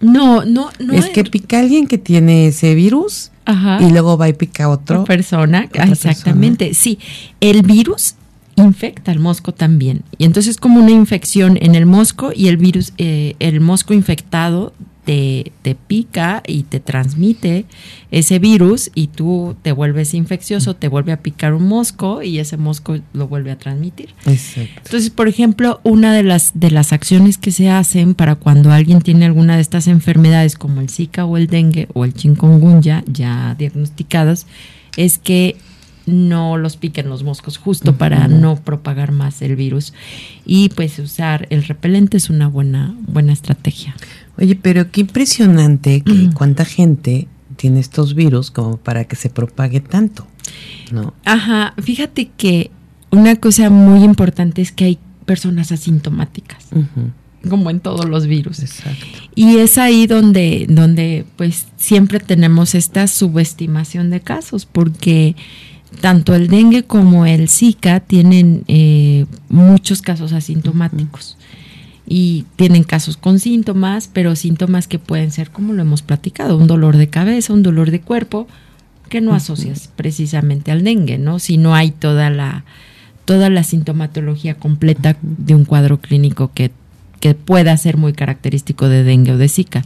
No, 0.00 0.44
no, 0.44 0.70
no. 0.78 0.94
Es 0.94 1.06
que 1.06 1.24
pica 1.24 1.58
alguien 1.58 1.86
que 1.86 1.98
tiene 1.98 2.46
ese 2.46 2.74
virus 2.74 3.32
y 3.80 3.90
luego 3.90 4.16
va 4.16 4.28
y 4.28 4.32
pica 4.32 4.68
otro. 4.68 5.04
persona, 5.04 5.68
exactamente. 5.72 6.74
Sí, 6.74 6.98
el 7.40 7.62
virus 7.62 8.14
infecta 8.56 9.10
al 9.10 9.18
mosco 9.18 9.52
también. 9.52 10.02
Y 10.18 10.24
entonces 10.24 10.52
es 10.52 10.56
como 10.58 10.80
una 10.80 10.90
infección 10.90 11.58
en 11.60 11.74
el 11.74 11.86
mosco 11.86 12.30
y 12.34 12.48
el 12.48 12.56
virus, 12.56 12.92
eh, 12.98 13.34
el 13.38 13.60
mosco 13.60 13.94
infectado 13.94 14.72
te, 15.04 15.52
pica 15.86 16.42
y 16.46 16.64
te 16.64 16.80
transmite 16.80 17.64
ese 18.10 18.38
virus 18.38 18.90
y 18.94 19.08
tú 19.08 19.56
te 19.62 19.72
vuelves 19.72 20.14
infeccioso, 20.14 20.76
te 20.76 20.88
vuelve 20.88 21.12
a 21.12 21.22
picar 21.22 21.54
un 21.54 21.66
mosco 21.66 22.22
y 22.22 22.38
ese 22.38 22.56
mosco 22.56 22.98
lo 23.12 23.28
vuelve 23.28 23.50
a 23.50 23.58
transmitir. 23.58 24.10
Entonces, 24.26 25.10
por 25.10 25.28
ejemplo, 25.28 25.80
una 25.82 26.14
de 26.14 26.22
las, 26.22 26.52
de 26.54 26.70
las 26.70 26.92
acciones 26.92 27.38
que 27.38 27.50
se 27.50 27.70
hacen 27.70 28.14
para 28.14 28.36
cuando 28.36 28.72
alguien 28.72 29.00
tiene 29.00 29.26
alguna 29.26 29.56
de 29.56 29.62
estas 29.62 29.86
enfermedades 29.86 30.56
como 30.56 30.80
el 30.80 30.90
Zika 30.90 31.24
o 31.24 31.36
el 31.36 31.46
dengue 31.46 31.88
o 31.94 32.04
el 32.04 32.14
chikungunya 32.14 33.04
ya 33.06 33.54
diagnosticadas 33.58 34.46
es 34.96 35.18
que 35.18 35.56
no 36.06 36.56
los 36.56 36.76
piquen 36.76 37.08
los 37.08 37.22
moscos 37.22 37.58
justo 37.58 37.96
para 37.96 38.26
no 38.28 38.56
propagar 38.56 39.12
más 39.12 39.42
el 39.42 39.54
virus 39.54 39.92
y 40.44 40.70
pues 40.70 40.98
usar 40.98 41.46
el 41.50 41.64
repelente 41.64 42.16
es 42.16 42.30
una 42.30 42.48
buena 42.48 42.94
buena 43.06 43.32
estrategia. 43.32 43.94
Oye, 44.40 44.56
pero 44.56 44.90
qué 44.90 45.02
impresionante 45.02 46.00
que 46.00 46.30
cuánta 46.34 46.64
gente 46.64 47.28
tiene 47.56 47.78
estos 47.78 48.14
virus 48.14 48.50
como 48.50 48.78
para 48.78 49.04
que 49.04 49.14
se 49.14 49.28
propague 49.28 49.80
tanto, 49.80 50.26
¿no? 50.90 51.12
Ajá, 51.26 51.74
fíjate 51.76 52.30
que 52.36 52.70
una 53.10 53.36
cosa 53.36 53.68
muy 53.68 54.02
importante 54.02 54.62
es 54.62 54.72
que 54.72 54.84
hay 54.86 54.98
personas 55.26 55.72
asintomáticas. 55.72 56.68
como 57.48 57.70
en 57.70 57.80
todos 57.80 58.06
los 58.06 58.26
virus. 58.26 58.60
Exacto. 58.60 59.06
Y 59.34 59.58
es 59.58 59.78
ahí 59.78 60.06
donde, 60.06 60.66
donde 60.68 61.24
pues 61.36 61.66
siempre 61.76 62.20
tenemos 62.20 62.74
esta 62.74 63.06
subestimación 63.08 64.10
de 64.10 64.20
casos, 64.20 64.66
porque 64.66 65.36
tanto 66.00 66.34
el 66.34 66.48
dengue 66.48 66.84
como 66.84 67.26
el 67.26 67.48
Zika 67.48 68.00
tienen 68.00 68.64
eh, 68.68 69.26
muchos 69.48 70.02
casos 70.02 70.32
asintomáticos 70.32 71.36
y 72.12 72.44
tienen 72.56 72.82
casos 72.82 73.16
con 73.16 73.38
síntomas, 73.38 74.10
pero 74.12 74.34
síntomas 74.34 74.88
que 74.88 74.98
pueden 74.98 75.30
ser, 75.30 75.50
como 75.50 75.74
lo 75.74 75.80
hemos 75.80 76.02
platicado, 76.02 76.58
un 76.58 76.66
dolor 76.66 76.96
de 76.96 77.08
cabeza, 77.08 77.52
un 77.52 77.62
dolor 77.62 77.92
de 77.92 78.00
cuerpo 78.00 78.48
que 79.08 79.20
no 79.20 79.32
asocias 79.32 79.88
precisamente 79.94 80.72
al 80.72 80.82
dengue, 80.82 81.18
¿no? 81.18 81.38
Si 81.38 81.56
no 81.56 81.72
hay 81.72 81.92
toda 81.92 82.28
la 82.28 82.64
toda 83.26 83.48
la 83.48 83.62
sintomatología 83.62 84.56
completa 84.56 85.16
de 85.22 85.54
un 85.54 85.64
cuadro 85.64 86.00
clínico 86.00 86.50
que, 86.52 86.72
que 87.20 87.34
pueda 87.34 87.76
ser 87.76 87.96
muy 87.96 88.12
característico 88.12 88.88
de 88.88 89.04
dengue 89.04 89.30
o 89.30 89.38
de 89.38 89.48
zika. 89.48 89.84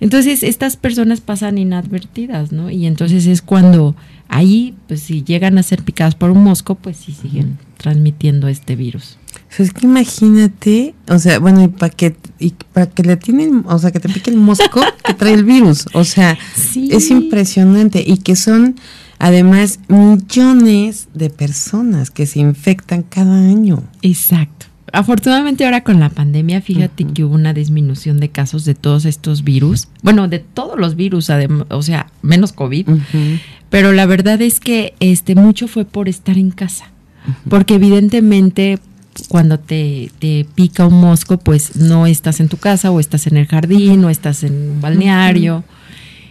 Entonces, 0.00 0.42
estas 0.42 0.78
personas 0.78 1.20
pasan 1.20 1.58
inadvertidas, 1.58 2.50
¿no? 2.50 2.70
Y 2.70 2.86
entonces 2.86 3.26
es 3.26 3.42
cuando 3.42 3.94
ahí, 4.28 4.74
pues 4.86 5.00
si 5.02 5.22
llegan 5.22 5.58
a 5.58 5.62
ser 5.62 5.82
picadas 5.82 6.14
por 6.14 6.30
un 6.30 6.42
mosco, 6.42 6.76
pues 6.76 6.96
sí 6.96 7.12
siguen 7.12 7.58
transmitiendo 7.76 8.48
este 8.48 8.74
virus. 8.74 9.18
Es 9.56 9.72
que 9.72 9.86
imagínate, 9.86 10.94
o 11.08 11.18
sea, 11.18 11.38
bueno, 11.38 11.62
y 11.62 11.68
para 11.68 11.90
que 11.90 12.16
y 12.38 12.54
para 12.72 12.86
que 12.86 13.02
le 13.02 13.16
tienen, 13.16 13.64
o 13.66 13.78
sea, 13.78 13.90
que 13.90 14.00
te 14.00 14.08
pique 14.08 14.30
el 14.30 14.36
mosco 14.36 14.80
que 15.04 15.14
trae 15.14 15.34
el 15.34 15.44
virus, 15.44 15.86
o 15.94 16.04
sea, 16.04 16.38
es 16.74 17.10
impresionante. 17.10 18.02
Y 18.06 18.18
que 18.18 18.36
son 18.36 18.76
además 19.18 19.80
millones 19.88 21.08
de 21.14 21.30
personas 21.30 22.10
que 22.10 22.26
se 22.26 22.40
infectan 22.40 23.02
cada 23.02 23.34
año. 23.34 23.82
Exacto. 24.02 24.66
Afortunadamente 24.92 25.64
ahora 25.64 25.82
con 25.82 26.00
la 26.00 26.08
pandemia, 26.08 26.62
fíjate 26.62 27.04
que 27.04 27.24
hubo 27.24 27.34
una 27.34 27.52
disminución 27.52 28.20
de 28.20 28.30
casos 28.30 28.64
de 28.64 28.74
todos 28.74 29.04
estos 29.04 29.44
virus, 29.44 29.88
bueno, 30.02 30.28
de 30.28 30.38
todos 30.38 30.78
los 30.78 30.96
virus, 30.96 31.30
o 31.68 31.82
sea, 31.82 32.10
menos 32.22 32.52
COVID, 32.52 32.88
pero 33.68 33.92
la 33.92 34.06
verdad 34.06 34.40
es 34.40 34.60
que 34.60 34.94
este 35.00 35.34
mucho 35.34 35.68
fue 35.68 35.84
por 35.84 36.08
estar 36.08 36.38
en 36.38 36.50
casa, 36.50 36.90
porque 37.50 37.74
evidentemente 37.74 38.78
cuando 39.28 39.58
te, 39.58 40.10
te, 40.18 40.46
pica 40.54 40.86
un 40.86 41.00
mosco, 41.00 41.38
pues 41.38 41.76
no 41.76 42.06
estás 42.06 42.40
en 42.40 42.48
tu 42.48 42.56
casa 42.56 42.90
o 42.90 42.98
estás 42.98 43.26
en 43.26 43.36
el 43.36 43.46
jardín 43.46 44.04
o 44.04 44.10
estás 44.10 44.42
en 44.42 44.70
un 44.70 44.80
balneario. 44.80 45.64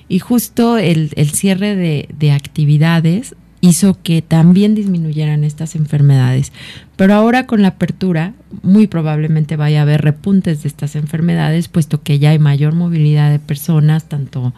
Y 0.10 0.20
justo 0.20 0.78
el, 0.78 1.12
el 1.16 1.30
cierre 1.32 1.76
de, 1.76 2.10
de, 2.18 2.32
actividades 2.32 3.36
hizo 3.62 3.98
que 4.02 4.22
también 4.22 4.76
disminuyeran 4.76 5.44
estas 5.44 5.76
enfermedades. 5.76 6.54
Pero 6.96 7.14
ahora 7.14 7.46
con 7.46 7.62
la 7.62 7.70
apertura, 7.70 8.34
muy 8.64 8.88
probablemente 8.88 9.56
vaya 9.56 9.80
a 9.80 9.82
haber 9.84 10.02
repuntes 10.02 10.64
de 10.64 10.70
estas 10.70 10.96
enfermedades, 10.96 11.68
puesto 11.68 12.02
que 12.02 12.20
ya 12.20 12.32
hay 12.32 12.40
mayor 12.40 12.74
movilidad 12.74 13.32
de 13.32 13.40
personas, 13.40 14.06
tanto 14.06 14.54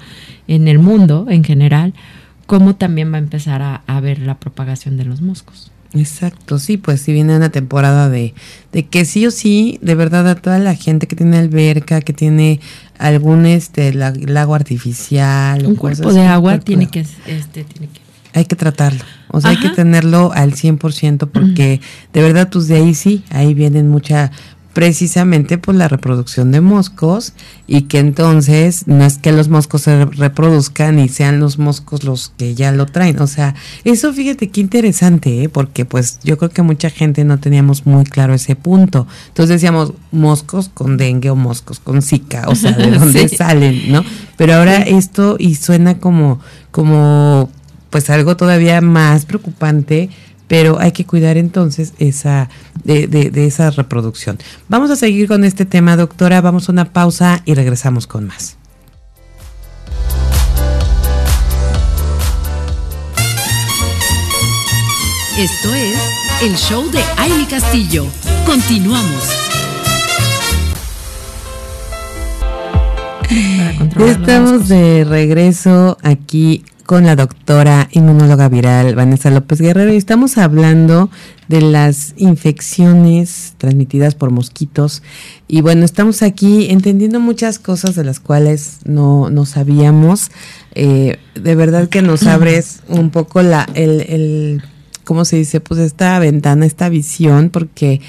en 0.47 0.67
el 0.67 0.79
mundo 0.79 1.27
en 1.29 1.43
general, 1.43 1.93
como 2.45 2.75
también 2.75 3.11
va 3.11 3.17
a 3.17 3.19
empezar 3.19 3.61
a, 3.61 3.83
haber 3.87 4.19
la 4.19 4.39
propagación 4.39 4.97
de 4.97 5.05
los 5.05 5.21
moscos. 5.21 5.71
Exacto, 5.93 6.59
sí, 6.59 6.77
pues 6.77 7.01
si 7.01 7.13
viene 7.13 7.35
una 7.35 7.49
temporada 7.49 8.09
de, 8.09 8.35
de 8.71 8.85
que 8.85 9.05
sí 9.05 9.25
o 9.25 9.31
sí, 9.31 9.79
de 9.81 9.95
verdad 9.95 10.27
a 10.27 10.35
toda 10.35 10.59
la 10.59 10.75
gente 10.75 11.07
que 11.07 11.15
tiene 11.15 11.37
alberca, 11.37 12.01
que 12.01 12.13
tiene 12.13 12.59
algún 12.99 13.47
este 13.47 13.91
lago 13.93 14.53
artificial, 14.53 15.65
un 15.65 15.75
cuerpo 15.75 16.13
de 16.13 16.25
agua 16.25 16.59
tiene 16.59 16.87
que, 16.87 16.99
este, 16.99 17.63
tiene 17.63 17.87
que. 17.91 18.01
Hay 18.35 18.45
que 18.45 18.55
tratarlo. 18.55 19.03
O 19.29 19.41
sea, 19.41 19.49
hay 19.49 19.59
que 19.59 19.69
tenerlo 19.69 20.31
al 20.33 20.53
100% 20.53 21.27
porque 21.31 21.81
de 22.13 22.21
verdad, 22.21 22.49
pues 22.51 22.67
de 22.67 22.75
ahí 22.75 22.93
sí, 22.93 23.23
ahí 23.31 23.55
vienen 23.55 23.89
mucha, 23.89 24.31
precisamente 24.73 25.57
por 25.57 25.75
la 25.75 25.87
reproducción 25.87 26.51
de 26.51 26.61
moscos 26.61 27.33
y 27.65 27.83
que 27.83 27.99
entonces 27.99 28.87
no 28.87 29.03
es 29.03 29.17
que 29.17 29.31
los 29.31 29.49
moscos 29.49 29.81
se 29.81 30.05
reproduzcan 30.05 30.99
y 30.99 31.09
sean 31.09 31.39
los 31.39 31.57
moscos 31.57 32.03
los 32.03 32.31
que 32.37 32.53
ya 32.53 32.71
lo 32.71 32.85
traen. 32.85 33.19
O 33.19 33.27
sea, 33.27 33.55
eso 33.83 34.13
fíjate 34.13 34.49
qué 34.49 34.61
interesante, 34.61 35.43
¿eh? 35.43 35.49
porque 35.49 35.85
pues 35.85 36.19
yo 36.23 36.37
creo 36.37 36.51
que 36.51 36.61
mucha 36.61 36.89
gente 36.89 37.23
no 37.23 37.39
teníamos 37.39 37.85
muy 37.85 38.03
claro 38.03 38.33
ese 38.33 38.55
punto. 38.55 39.07
Entonces 39.29 39.55
decíamos 39.55 39.93
moscos 40.11 40.69
con 40.73 40.97
dengue 40.97 41.31
o 41.31 41.35
moscos 41.35 41.79
con 41.79 42.01
zika, 42.01 42.47
o 42.47 42.55
sea, 42.55 42.71
de 42.71 42.91
dónde 42.97 43.27
salen, 43.27 43.91
¿no? 43.91 44.03
Pero 44.37 44.53
ahora 44.53 44.77
esto 44.77 45.35
y 45.39 45.55
suena 45.55 45.97
como, 45.97 46.39
como 46.71 47.49
pues 47.89 48.09
algo 48.09 48.37
todavía 48.37 48.81
más 48.81 49.25
preocupante, 49.25 50.09
pero 50.49 50.79
hay 50.79 50.91
que 50.91 51.05
cuidar 51.05 51.37
entonces 51.37 51.93
esa 51.99 52.49
de, 52.83 53.07
de, 53.07 53.45
esa 53.45 53.69
reproducción. 53.69 54.37
Vamos 54.67 54.89
a 54.89 54.97
seguir 54.97 55.27
con 55.29 55.45
este 55.45 55.63
tema, 55.63 55.95
doctora. 55.95 56.41
Vamos 56.41 56.67
a 56.67 56.71
una 56.73 56.91
pausa 56.91 57.41
y 57.45 57.53
regresamos 57.53 58.07
con 58.07 58.27
más. 58.27 58.57
Esto 65.37 65.73
es 65.73 65.97
el 66.41 66.57
show 66.57 66.89
de 66.91 67.01
Aile 67.17 67.45
Castillo. 67.47 68.05
Continuamos. 68.45 69.29
Estamos 73.99 74.67
de 74.67 75.05
regreso 75.05 75.97
aquí 76.01 76.65
con 76.89 77.05
la 77.05 77.15
doctora 77.15 77.87
inmunóloga 77.91 78.49
viral 78.49 78.95
Vanessa 78.95 79.29
López 79.29 79.61
Guerrero 79.61 79.93
y 79.93 79.97
estamos 79.97 80.39
hablando 80.39 81.11
de 81.47 81.61
las 81.61 82.15
infecciones 82.17 83.53
transmitidas 83.59 84.15
por 84.15 84.31
mosquitos. 84.31 85.03
Y 85.47 85.61
bueno, 85.61 85.85
estamos 85.85 86.23
aquí 86.23 86.71
entendiendo 86.71 87.19
muchas 87.19 87.59
cosas 87.59 87.93
de 87.93 88.03
las 88.03 88.19
cuales 88.19 88.79
no, 88.85 89.29
no 89.29 89.45
sabíamos. 89.45 90.31
Eh, 90.73 91.17
de 91.35 91.53
verdad 91.53 91.89
que 91.89 92.01
nos 92.01 92.23
abres 92.25 92.81
un 92.87 93.11
poco 93.11 93.43
la, 93.43 93.69
el, 93.75 94.01
el, 94.09 94.63
¿cómo 95.03 95.25
se 95.25 95.35
dice? 95.35 95.59
Pues 95.59 95.79
esta 95.79 96.17
ventana, 96.17 96.65
esta 96.65 96.89
visión, 96.89 97.51
porque 97.51 98.01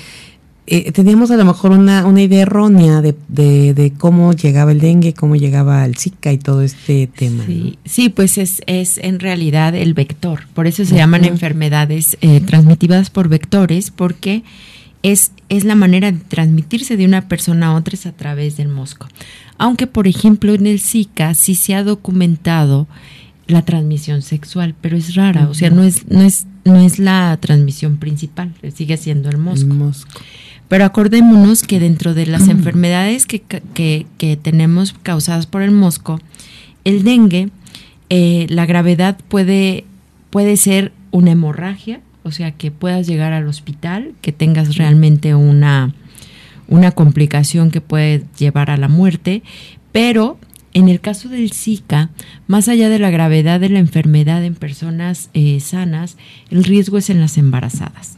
eh, 0.73 0.93
teníamos 0.93 1.33
a 1.33 1.37
lo 1.37 1.45
mejor 1.45 1.73
una, 1.73 2.07
una 2.07 2.23
idea 2.23 2.43
errónea 2.43 3.03
de, 3.03 3.15
de, 3.29 3.93
cómo 3.99 4.33
llegaba 4.33 4.71
el 4.71 4.79
dengue, 4.79 5.15
cómo 5.15 5.35
llegaba 5.35 5.85
el 5.85 5.97
Zika 5.97 6.33
y 6.33 6.39
todo 6.39 6.63
este 6.63 7.09
tema. 7.09 7.45
Sí, 7.85 8.09
pues 8.09 8.39
es, 8.39 8.63
es 8.67 8.97
en 8.99 9.19
realidad 9.19 9.75
el 9.75 9.95
vector. 9.95 10.47
Por 10.55 10.69
eso 10.69 10.85
se 10.85 10.95
llaman 10.95 11.25
enfermedades 11.25 12.17
eh, 12.21 12.41
transmitidas 12.41 13.11
por 13.11 13.29
vectores, 13.29 13.91
porque 13.91 14.45
es, 15.03 15.33
es 15.49 15.65
la 15.65 15.75
manera 15.75 16.13
de 16.13 16.19
transmitirse 16.19 16.97
de 16.97 17.05
una 17.05 17.27
persona 17.27 17.67
a 17.67 17.75
otra 17.75 17.95
es 17.95 18.07
a 18.07 18.13
través 18.13 18.57
del 18.57 18.69
mosco. 18.69 19.09
Aunque, 19.59 19.89
por 19.89 20.07
ejemplo, 20.07 20.55
en 20.55 20.69
el 20.69 20.79
Zika 20.79 21.35
sí 21.35 21.57
se 21.57 21.75
ha 21.75 21.83
documentado 21.83 22.87
la 23.49 23.63
transmisión 23.63 24.23
sexual, 24.23 24.77
pero 24.81 24.97
es 24.97 25.17
rara, 25.17 25.49
o 25.49 25.55
sea, 25.55 25.71
no 25.71 25.83
es, 25.83 26.07
no 26.09 26.23
es, 26.23 26.47
no 26.65 26.79
es 26.79 27.01
la 27.01 27.37
transmisión 27.41 27.97
principal, 27.97 28.55
sigue 28.73 28.97
siendo 28.97 29.29
el 29.29 29.39
mosco. 29.39 29.73
El 29.73 29.77
mosco. 29.77 30.21
Pero 30.71 30.85
acordémonos 30.85 31.65
que 31.65 31.81
dentro 31.81 32.15
de 32.15 32.27
las 32.27 32.47
enfermedades 32.47 33.27
que, 33.27 33.41
que, 33.41 34.39
tenemos 34.41 34.95
causadas 35.03 35.47
por 35.47 35.63
el 35.63 35.73
mosco, 35.73 36.21
el 36.85 37.03
dengue, 37.03 37.49
eh, 38.09 38.47
la 38.49 38.67
gravedad 38.67 39.19
puede, 39.27 39.85
puede 40.31 40.57
ser 40.57 40.93
una 41.11 41.33
hemorragia, 41.33 42.03
o 42.23 42.31
sea, 42.31 42.53
que 42.53 42.71
puedas 42.71 43.09
llegar 43.09 43.33
al 43.33 43.49
hospital, 43.49 44.13
que 44.21 44.31
tengas 44.31 44.77
realmente 44.77 45.35
una, 45.35 45.93
una 46.69 46.93
complicación 46.93 47.73
que 47.73 47.81
puede 47.81 48.23
llevar 48.39 48.71
a 48.71 48.77
la 48.77 48.87
muerte, 48.87 49.43
pero 49.91 50.39
en 50.73 50.89
el 50.89 51.01
caso 51.01 51.29
del 51.29 51.51
Zika, 51.51 52.11
más 52.47 52.69
allá 52.69 52.89
de 52.89 53.01
la 53.01 53.11
gravedad 53.11 53.59
de 53.59 53.71
la 53.71 53.81
enfermedad 53.81 54.45
en 54.45 54.55
personas 54.55 55.31
eh, 55.35 55.59
sanas, 55.59 56.17
el 56.49 56.63
riesgo 56.63 56.97
es 56.99 57.11
en 57.11 57.21
las 57.21 57.39
embarazadas. 57.39 58.15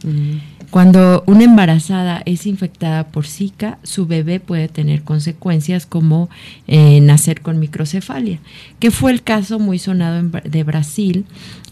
Cuando 0.73 1.23
una 1.27 1.43
embarazada 1.43 2.23
es 2.25 2.47
infectada 2.47 3.05
por 3.05 3.27
Zika, 3.27 3.77
su 3.83 4.07
bebé 4.07 4.39
puede 4.39 4.67
tener 4.67 5.03
consecuencias 5.03 5.85
como 5.85 6.31
eh, 6.65 6.99
nacer 6.99 7.41
con 7.41 7.59
microcefalia, 7.59 8.39
que 8.79 8.89
fue 8.89 9.11
el 9.11 9.21
caso 9.21 9.59
muy 9.59 9.77
sonado 9.77 10.27
de 10.43 10.63
Brasil 10.63 11.25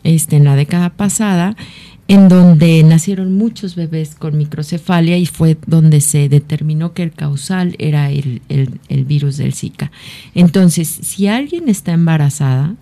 este, 0.04 0.36
en 0.36 0.44
la 0.44 0.56
década 0.56 0.92
pasada, 0.92 1.56
en 2.08 2.30
donde 2.30 2.84
nacieron 2.84 3.36
muchos 3.36 3.74
bebés 3.74 4.14
con 4.14 4.38
microcefalia 4.38 5.18
y 5.18 5.26
fue 5.26 5.58
donde 5.66 6.00
se 6.00 6.30
determinó 6.30 6.94
que 6.94 7.02
el 7.02 7.12
causal 7.12 7.74
era 7.80 8.12
el, 8.12 8.44
el 8.50 9.06
virus 9.06 9.38
del 9.38 9.56
Zika. 9.56 9.92
Entonces, 10.36 10.88
si 10.88 11.26
alguien 11.26 11.70
está 11.70 11.94
embarazada, 11.94 12.76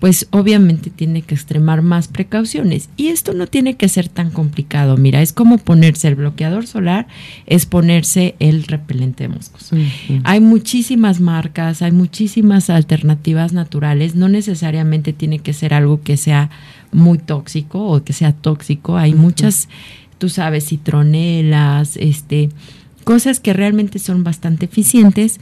pues 0.00 0.26
obviamente 0.30 0.88
tiene 0.88 1.20
que 1.20 1.34
extremar 1.34 1.82
más 1.82 2.08
precauciones. 2.08 2.88
Y 2.96 3.08
esto 3.08 3.34
no 3.34 3.46
tiene 3.46 3.76
que 3.76 3.88
ser 3.88 4.08
tan 4.08 4.30
complicado. 4.30 4.96
Mira, 4.96 5.20
es 5.20 5.34
como 5.34 5.58
ponerse 5.58 6.08
el 6.08 6.14
bloqueador 6.14 6.66
solar, 6.66 7.06
es 7.46 7.66
ponerse 7.66 8.34
el 8.38 8.64
repelente 8.64 9.24
de 9.24 9.28
moscos. 9.28 9.70
Hay 10.24 10.40
muchísimas 10.40 11.20
marcas, 11.20 11.82
hay 11.82 11.92
muchísimas 11.92 12.70
alternativas 12.70 13.52
naturales. 13.52 14.14
No 14.14 14.30
necesariamente 14.30 15.12
tiene 15.12 15.38
que 15.38 15.52
ser 15.52 15.74
algo 15.74 16.00
que 16.00 16.16
sea 16.16 16.48
muy 16.92 17.18
tóxico 17.18 17.86
o 17.86 18.02
que 18.02 18.14
sea 18.14 18.32
tóxico. 18.32 18.96
Hay 18.96 19.12
muchas, 19.12 19.68
tú 20.16 20.30
sabes, 20.30 20.66
citronelas, 20.66 21.98
este, 21.98 22.48
cosas 23.04 23.38
que 23.38 23.52
realmente 23.52 23.98
son 23.98 24.24
bastante 24.24 24.64
eficientes 24.64 25.40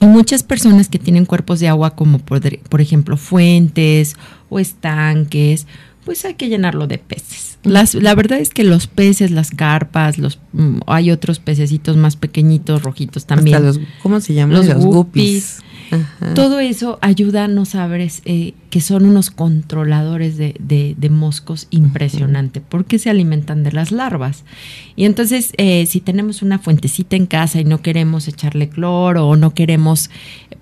y 0.00 0.06
muchas 0.06 0.42
personas 0.42 0.88
que 0.88 0.98
tienen 0.98 1.26
cuerpos 1.26 1.60
de 1.60 1.68
agua 1.68 1.94
como 1.94 2.18
por, 2.18 2.40
por, 2.68 2.80
ejemplo 2.80 3.16
fuentes 3.16 4.16
o 4.48 4.58
estanques, 4.58 5.66
pues 6.04 6.24
hay 6.24 6.34
que 6.34 6.48
llenarlo 6.48 6.86
de 6.86 6.98
peces. 6.98 7.58
Las, 7.62 7.94
la 7.94 8.14
verdad 8.14 8.40
es 8.40 8.50
que 8.50 8.64
los 8.64 8.88
peces, 8.88 9.30
las 9.30 9.50
carpas, 9.50 10.18
los 10.18 10.40
mm, 10.52 10.80
hay 10.86 11.12
otros 11.12 11.38
pececitos 11.38 11.96
más 11.96 12.16
pequeñitos, 12.16 12.82
rojitos 12.82 13.26
también. 13.26 13.64
los, 13.64 13.78
¿Cómo 14.02 14.20
se 14.20 14.34
llaman? 14.34 14.66
Los, 14.66 14.84
guppies. 14.84 15.60
Todo 16.34 16.60
eso 16.60 16.98
ayuda 17.02 17.44
a 17.44 17.48
no 17.48 17.64
saber 17.64 18.08
eh, 18.24 18.54
que 18.70 18.80
son 18.80 19.04
unos 19.04 19.30
controladores 19.30 20.36
de, 20.36 20.54
de, 20.58 21.10
moscos 21.10 21.66
impresionante, 21.70 22.60
porque 22.60 22.98
se 22.98 23.10
alimentan 23.10 23.62
de 23.64 23.72
las 23.72 23.92
larvas. 23.92 24.44
Y 24.96 25.04
entonces, 25.04 25.52
eh, 25.58 25.84
si 25.86 26.00
tenemos 26.00 26.42
una 26.42 26.58
fuentecita 26.58 27.16
en 27.16 27.26
casa 27.26 27.60
y 27.60 27.64
no 27.64 27.82
queremos 27.82 28.28
echarle 28.28 28.68
cloro 28.68 29.28
o 29.28 29.36
no 29.36 29.54
queremos, 29.54 30.10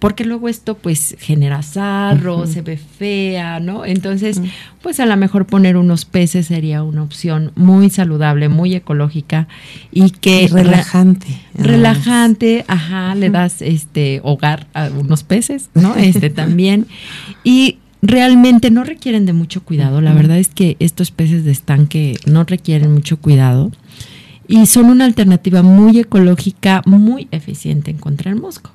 porque 0.00 0.24
luego 0.24 0.48
esto 0.48 0.76
pues 0.76 1.16
genera 1.20 1.62
sarro, 1.62 2.46
se 2.46 2.62
ve 2.62 2.76
fea, 2.76 3.60
¿no? 3.60 3.84
Entonces, 3.84 4.40
pues 4.82 4.98
a 4.98 5.06
lo 5.06 5.16
mejor 5.16 5.46
poner 5.46 5.76
unos 5.76 6.04
peces 6.04 6.46
sería 6.46 6.82
una 6.82 7.02
opción 7.02 7.52
muy 7.54 7.90
saludable, 7.90 8.48
muy 8.48 8.74
ecológica 8.74 9.46
y 9.92 10.10
que... 10.10 10.48
relajante. 10.48 11.26
Relajante, 11.60 12.64
ajá, 12.68 13.14
le 13.14 13.30
das 13.30 13.62
este 13.62 14.20
hogar 14.24 14.66
a 14.74 14.88
unos 14.88 15.22
peces, 15.22 15.68
¿no? 15.74 15.94
Este 15.94 16.30
también. 16.30 16.86
Y 17.44 17.78
realmente 18.02 18.70
no 18.70 18.84
requieren 18.84 19.26
de 19.26 19.32
mucho 19.32 19.62
cuidado. 19.62 20.00
La 20.00 20.14
verdad 20.14 20.38
es 20.38 20.48
que 20.48 20.76
estos 20.80 21.10
peces 21.10 21.44
de 21.44 21.52
estanque 21.52 22.16
no 22.26 22.44
requieren 22.44 22.92
mucho 22.92 23.18
cuidado 23.18 23.70
y 24.48 24.66
son 24.66 24.86
una 24.86 25.04
alternativa 25.04 25.62
muy 25.62 25.98
ecológica, 25.98 26.82
muy 26.86 27.28
eficiente 27.30 27.90
en 27.90 27.98
contra 27.98 28.30
el 28.30 28.36
mosco. 28.36 28.72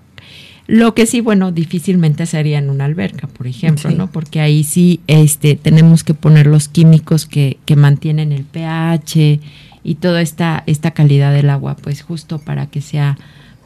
Lo 0.67 0.95
que 0.95 1.05
sí, 1.05 1.21
bueno, 1.21 1.51
difícilmente 1.51 2.25
sería 2.25 2.57
en 2.57 2.71
una 2.71 2.85
alberca, 2.85 3.27
por 3.27 3.45
ejemplo, 3.45 3.91
¿no? 3.91 4.09
Porque 4.09 4.39
ahí 4.39 4.63
sí 4.63 4.99
este, 5.05 5.55
tenemos 5.55 6.03
que 6.03 6.15
poner 6.15 6.47
los 6.47 6.69
químicos 6.69 7.27
que, 7.27 7.57
que 7.65 7.75
mantienen 7.75 8.31
el 8.31 8.45
pH 8.45 9.39
y 9.85 9.95
toda 9.95 10.21
esta, 10.21 10.63
esta 10.65 10.91
calidad 10.91 11.31
del 11.31 11.49
agua, 11.49 11.75
pues 11.75 12.01
justo 12.01 12.39
para 12.39 12.65
que 12.65 12.81
sea 12.81 13.17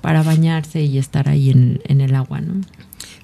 para 0.02 0.22
bañarse 0.22 0.82
y 0.82 0.98
estar 0.98 1.30
ahí 1.30 1.50
en, 1.50 1.82
en 1.86 2.02
el 2.02 2.14
agua, 2.14 2.42
¿no? 2.42 2.62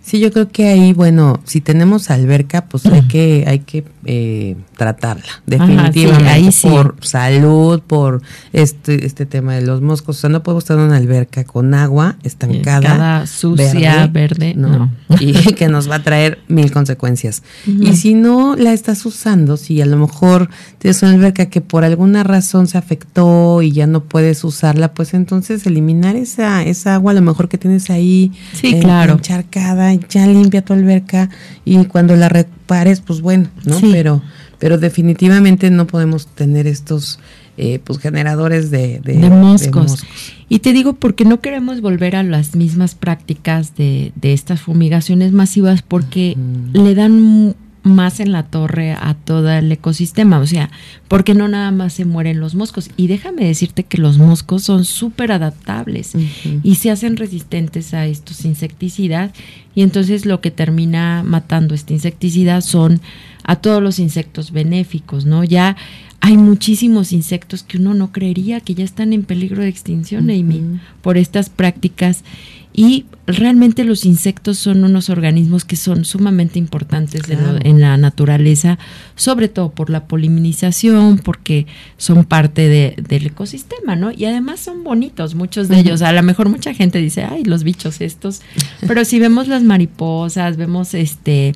Sí, 0.01 0.19
yo 0.19 0.31
creo 0.31 0.49
que 0.49 0.67
ahí, 0.67 0.93
bueno, 0.93 1.39
si 1.45 1.61
tenemos 1.61 2.11
alberca, 2.11 2.65
pues 2.65 2.85
hay 2.85 3.01
que, 3.07 3.43
hay 3.47 3.59
que 3.59 3.83
eh, 4.05 4.55
tratarla, 4.77 5.41
definitivamente, 5.45 6.29
ahí 6.29 6.49
por 6.61 6.97
salud, 7.01 7.81
por 7.81 8.21
este, 8.53 9.05
este 9.05 9.25
tema 9.25 9.55
de 9.55 9.61
los 9.61 9.81
moscos. 9.81 10.17
O 10.17 10.21
sea, 10.21 10.29
no 10.29 10.43
podemos 10.43 10.63
estar 10.63 10.77
en 10.77 10.83
una 10.83 10.97
alberca 10.97 11.43
con 11.43 11.73
agua 11.73 12.17
estancada, 12.23 13.25
sucia, 13.27 14.07
verde, 14.07 14.53
no. 14.55 14.91
y 15.19 15.33
que 15.53 15.67
nos 15.67 15.89
va 15.89 15.95
a 15.95 16.03
traer 16.03 16.39
mil 16.47 16.71
consecuencias. 16.71 17.43
Y 17.65 17.95
si 17.95 18.13
no 18.13 18.55
la 18.55 18.73
estás 18.73 19.05
usando, 19.05 19.57
si 19.57 19.81
a 19.81 19.85
lo 19.85 19.97
mejor 19.97 20.49
tienes 20.79 21.01
una 21.03 21.13
alberca 21.13 21.47
que 21.47 21.61
por 21.61 21.83
alguna 21.83 22.23
razón 22.23 22.67
se 22.67 22.77
afectó 22.77 23.61
y 23.61 23.71
ya 23.71 23.87
no 23.87 24.03
puedes 24.03 24.43
usarla, 24.43 24.93
pues 24.93 25.13
entonces 25.13 25.65
eliminar 25.65 26.15
esa, 26.15 26.63
esa 26.63 26.95
agua 26.95 27.11
a 27.11 27.15
lo 27.15 27.21
mejor 27.21 27.49
que 27.49 27.57
tienes 27.57 27.89
ahí, 27.89 28.31
sí, 28.53 28.79
claro. 28.79 29.13
encharcada 29.13 29.93
ya 29.93 30.27
limpia 30.27 30.63
tu 30.63 30.73
alberca 30.73 31.29
y 31.63 31.83
cuando 31.85 32.15
la 32.15 32.29
repares, 32.29 33.01
pues 33.01 33.21
bueno, 33.21 33.49
¿no? 33.63 33.79
Pero, 33.81 34.21
pero 34.59 34.77
definitivamente 34.77 35.69
no 35.69 35.87
podemos 35.87 36.27
tener 36.27 36.67
estos 36.67 37.19
eh, 37.57 37.79
pues 37.83 37.99
generadores 37.99 38.69
de, 38.69 38.99
de, 38.99 39.29
moscos. 39.29 40.03
Y 40.49 40.59
te 40.59 40.73
digo 40.73 40.93
porque 40.93 41.23
no 41.23 41.39
queremos 41.39 41.79
volver 41.79 42.15
a 42.17 42.23
las 42.23 42.55
mismas 42.55 42.95
prácticas 42.95 43.75
de, 43.75 44.11
de 44.15 44.33
estas 44.33 44.61
fumigaciones 44.61 45.31
masivas 45.31 45.81
porque 45.81 46.37
le 46.73 46.95
dan 46.95 47.55
más 47.85 48.19
en 48.19 48.31
la 48.31 48.43
torre 48.43 48.93
a 48.93 49.13
todo 49.13 49.51
el 49.51 49.71
ecosistema, 49.71 50.39
o 50.39 50.47
sea, 50.47 50.71
porque 51.07 51.35
no 51.35 51.47
nada 51.47 51.69
más 51.69 51.93
se 51.93 52.03
mueren 52.03 52.39
los 52.39 52.55
moscos. 52.55 52.89
Y 52.97 53.07
déjame 53.07 53.45
decirte 53.45 53.83
que 53.83 53.99
los 53.99 54.17
moscos 54.17 54.63
son 54.63 54.85
súper 54.85 55.31
adaptables 55.31 56.13
y 56.63 56.75
se 56.75 56.89
hacen 56.89 57.15
resistentes 57.15 57.93
a 57.93 58.07
estos 58.07 58.43
insecticidas 58.43 59.31
y 59.75 59.83
entonces 59.83 60.25
lo 60.25 60.41
que 60.41 60.49
termina 60.49 61.21
matando 61.23 61.75
este 61.75 61.93
insecticida 61.93 62.61
son 62.61 63.01
a 63.43 63.57
todos 63.57 63.83
los 63.83 63.99
insectos 63.99 64.51
benéficos, 64.51 65.25
¿no? 65.25 65.43
Ya 65.43 65.77
hay 66.21 66.37
muchísimos 66.37 67.13
insectos 67.13 67.61
que 67.61 67.77
uno 67.77 67.93
no 67.93 68.11
creería 68.11 68.61
que 68.61 68.73
ya 68.73 68.83
están 68.83 69.13
en 69.13 69.23
peligro 69.23 69.61
de 69.61 69.69
extinción, 69.69 70.31
Amy, 70.31 70.79
por 71.03 71.17
estas 71.19 71.49
prácticas 71.49 72.23
y 72.73 73.05
realmente 73.27 73.83
los 73.83 74.05
insectos 74.05 74.57
son 74.57 74.83
unos 74.83 75.09
organismos 75.09 75.65
que 75.65 75.75
son 75.75 76.05
sumamente 76.05 76.59
importantes 76.59 77.23
en, 77.29 77.81
la 77.81 77.97
naturaleza, 77.97 78.77
sobre 79.15 79.47
todo 79.47 79.71
por 79.71 79.89
la 79.89 80.05
poliminización, 80.05 81.17
porque 81.17 81.65
son 81.97 82.25
parte 82.25 82.95
del 82.97 83.25
ecosistema, 83.25 83.95
¿no? 83.95 84.11
Y 84.11 84.25
además 84.25 84.59
son 84.59 84.83
bonitos, 84.83 85.33
muchos 85.33 85.67
de 85.67 85.79
ellos. 85.79 86.01
A 86.01 86.11
lo 86.11 86.21
mejor 86.23 86.49
mucha 86.49 86.73
gente 86.73 86.99
dice, 86.99 87.23
ay, 87.23 87.43
los 87.43 87.63
bichos 87.63 88.01
estos. 88.01 88.41
Pero 88.87 89.05
si 89.05 89.19
vemos 89.19 89.47
las 89.47 89.63
mariposas, 89.63 90.57
vemos 90.57 90.93
este 90.93 91.53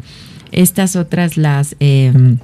estas 0.52 0.96
otras, 0.96 1.38
las... 1.38 1.76
Em, 1.80 2.40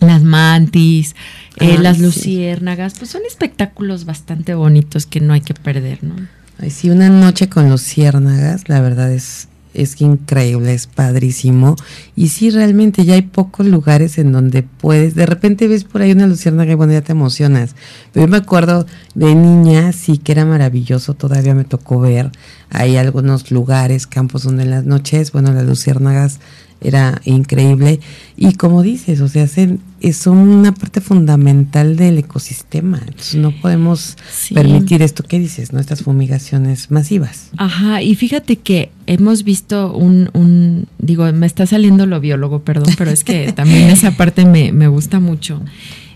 las 0.00 0.22
mantis, 0.22 1.16
eh, 1.56 1.76
las 1.76 1.98
luciérnagas, 1.98 2.94
pues 2.96 3.10
son 3.10 3.22
espectáculos 3.26 4.04
bastante 4.04 4.54
bonitos 4.54 5.06
que 5.06 5.18
no 5.18 5.32
hay 5.32 5.40
que 5.40 5.54
perder, 5.54 6.04
¿no? 6.04 6.14
Ay, 6.60 6.70
sí, 6.70 6.90
una 6.90 7.08
noche 7.08 7.48
con 7.48 7.68
los 7.70 7.82
ciérnagas, 7.82 8.68
la 8.68 8.80
verdad 8.80 9.12
es, 9.12 9.46
es 9.74 10.00
increíble, 10.00 10.74
es 10.74 10.88
padrísimo. 10.88 11.76
Y 12.16 12.28
sí, 12.28 12.50
realmente 12.50 13.04
ya 13.04 13.14
hay 13.14 13.22
pocos 13.22 13.64
lugares 13.64 14.18
en 14.18 14.32
donde 14.32 14.64
puedes, 14.64 15.14
de 15.14 15.24
repente 15.24 15.68
ves 15.68 15.84
por 15.84 16.02
ahí 16.02 16.10
una 16.10 16.26
luciérnaga 16.26 16.72
y 16.72 16.74
bueno, 16.74 16.94
ya 16.94 17.02
te 17.02 17.12
emocionas. 17.12 17.76
Pero 18.12 18.26
yo 18.26 18.30
me 18.30 18.38
acuerdo 18.38 18.86
de 19.14 19.36
niña, 19.36 19.92
sí 19.92 20.18
que 20.18 20.32
era 20.32 20.44
maravilloso, 20.44 21.14
todavía 21.14 21.54
me 21.54 21.62
tocó 21.62 22.00
ver. 22.00 22.32
Hay 22.70 22.96
algunos 22.96 23.52
lugares, 23.52 24.08
campos 24.08 24.42
donde 24.42 24.64
en 24.64 24.70
las 24.70 24.84
noches, 24.84 25.30
bueno, 25.30 25.52
las 25.52 25.64
luciérnagas 25.64 26.40
era 26.80 27.20
increíble. 27.24 28.00
Y 28.36 28.54
como 28.54 28.82
dices, 28.82 29.20
o 29.20 29.28
sea, 29.28 29.46
son 29.48 30.38
una 30.38 30.72
parte 30.72 31.00
fundamental 31.00 31.96
del 31.96 32.18
ecosistema. 32.18 33.00
no 33.34 33.50
podemos 33.60 34.16
permitir 34.54 35.02
esto 35.02 35.24
que 35.24 35.38
dices, 35.38 35.72
¿no? 35.72 35.80
Estas 35.80 36.02
fumigaciones 36.02 36.90
masivas. 36.90 37.50
Ajá, 37.56 38.02
y 38.02 38.14
fíjate 38.14 38.56
que 38.56 38.90
hemos 39.06 39.44
visto 39.44 39.92
un, 39.92 40.30
un 40.34 40.86
digo, 40.98 41.30
me 41.32 41.46
está 41.46 41.66
saliendo 41.66 42.06
lo 42.06 42.20
biólogo, 42.20 42.60
perdón, 42.60 42.94
pero 42.96 43.10
es 43.10 43.24
que 43.24 43.52
también 43.56 43.90
esa 43.90 44.12
parte 44.12 44.44
me, 44.44 44.72
me 44.72 44.88
gusta 44.88 45.20
mucho. 45.20 45.60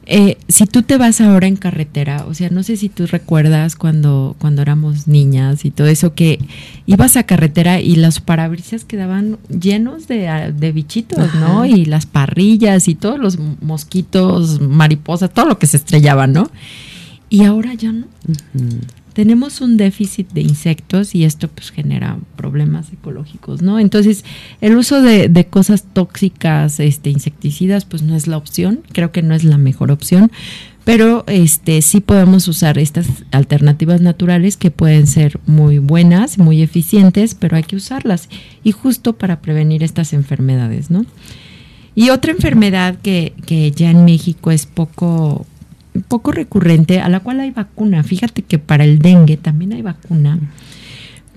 Eh, 0.06 0.36
si 0.48 0.66
tú 0.66 0.82
te 0.82 0.96
vas 0.96 1.20
ahora 1.20 1.46
en 1.46 1.56
carretera, 1.56 2.24
o 2.26 2.34
sea, 2.34 2.50
no 2.50 2.62
sé 2.62 2.76
si 2.76 2.88
tú 2.88 3.06
recuerdas 3.06 3.76
cuando, 3.76 4.34
cuando 4.38 4.60
éramos 4.62 5.06
niñas 5.06 5.64
y 5.64 5.70
todo 5.70 5.86
eso, 5.86 6.14
que 6.14 6.40
ibas 6.86 7.16
a 7.16 7.22
carretera 7.22 7.80
y 7.80 7.94
las 7.94 8.20
parabrisas 8.20 8.84
quedaban 8.84 9.38
llenos 9.48 10.08
de, 10.08 10.52
de 10.56 10.72
bichitos, 10.72 11.34
¿no? 11.36 11.64
Y 11.64 11.84
las 11.84 12.06
parrillas 12.06 12.88
y 12.88 12.96
todos 12.96 13.18
los 13.18 13.38
mosquitos, 13.38 14.60
mariposas, 14.60 15.32
todo 15.32 15.46
lo 15.46 15.58
que 15.58 15.68
se 15.68 15.76
estrellaba, 15.76 16.26
¿no? 16.26 16.50
Y 17.30 17.44
ahora 17.44 17.74
ya 17.74 17.92
no 17.92 18.06
tenemos 19.12 19.60
un 19.60 19.76
déficit 19.76 20.30
de 20.32 20.40
insectos 20.40 21.14
y 21.14 21.24
esto 21.24 21.48
pues 21.48 21.70
genera 21.70 22.18
problemas 22.36 22.92
ecológicos, 22.92 23.62
¿no? 23.62 23.78
Entonces, 23.78 24.24
el 24.60 24.76
uso 24.76 25.02
de, 25.02 25.46
cosas 25.50 25.84
tóxicas, 25.92 26.80
este, 26.80 27.10
insecticidas, 27.10 27.84
pues 27.84 28.02
no 28.02 28.16
es 28.16 28.26
la 28.26 28.36
opción, 28.36 28.80
creo 28.92 29.12
que 29.12 29.22
no 29.22 29.34
es 29.34 29.44
la 29.44 29.58
mejor 29.58 29.90
opción, 29.90 30.30
pero 30.84 31.24
este 31.26 31.80
sí 31.82 32.00
podemos 32.00 32.48
usar 32.48 32.78
estas 32.78 33.06
alternativas 33.30 34.00
naturales 34.00 34.56
que 34.56 34.70
pueden 34.70 35.06
ser 35.06 35.38
muy 35.46 35.78
buenas, 35.78 36.38
muy 36.38 36.62
eficientes, 36.62 37.34
pero 37.34 37.56
hay 37.56 37.62
que 37.62 37.76
usarlas 37.76 38.28
y 38.64 38.72
justo 38.72 39.12
para 39.12 39.40
prevenir 39.40 39.82
estas 39.82 40.12
enfermedades, 40.12 40.90
¿no? 40.90 41.04
Y 41.94 42.08
otra 42.08 42.32
enfermedad 42.32 42.96
que, 43.02 43.34
que 43.44 43.70
ya 43.70 43.90
en 43.90 44.06
México 44.06 44.50
es 44.50 44.64
poco 44.64 45.46
poco 46.08 46.32
recurrente, 46.32 47.00
a 47.00 47.08
la 47.08 47.20
cual 47.20 47.40
hay 47.40 47.50
vacuna. 47.50 48.02
Fíjate 48.02 48.42
que 48.42 48.58
para 48.58 48.84
el 48.84 48.98
dengue 48.98 49.36
también 49.36 49.72
hay 49.72 49.82
vacuna, 49.82 50.38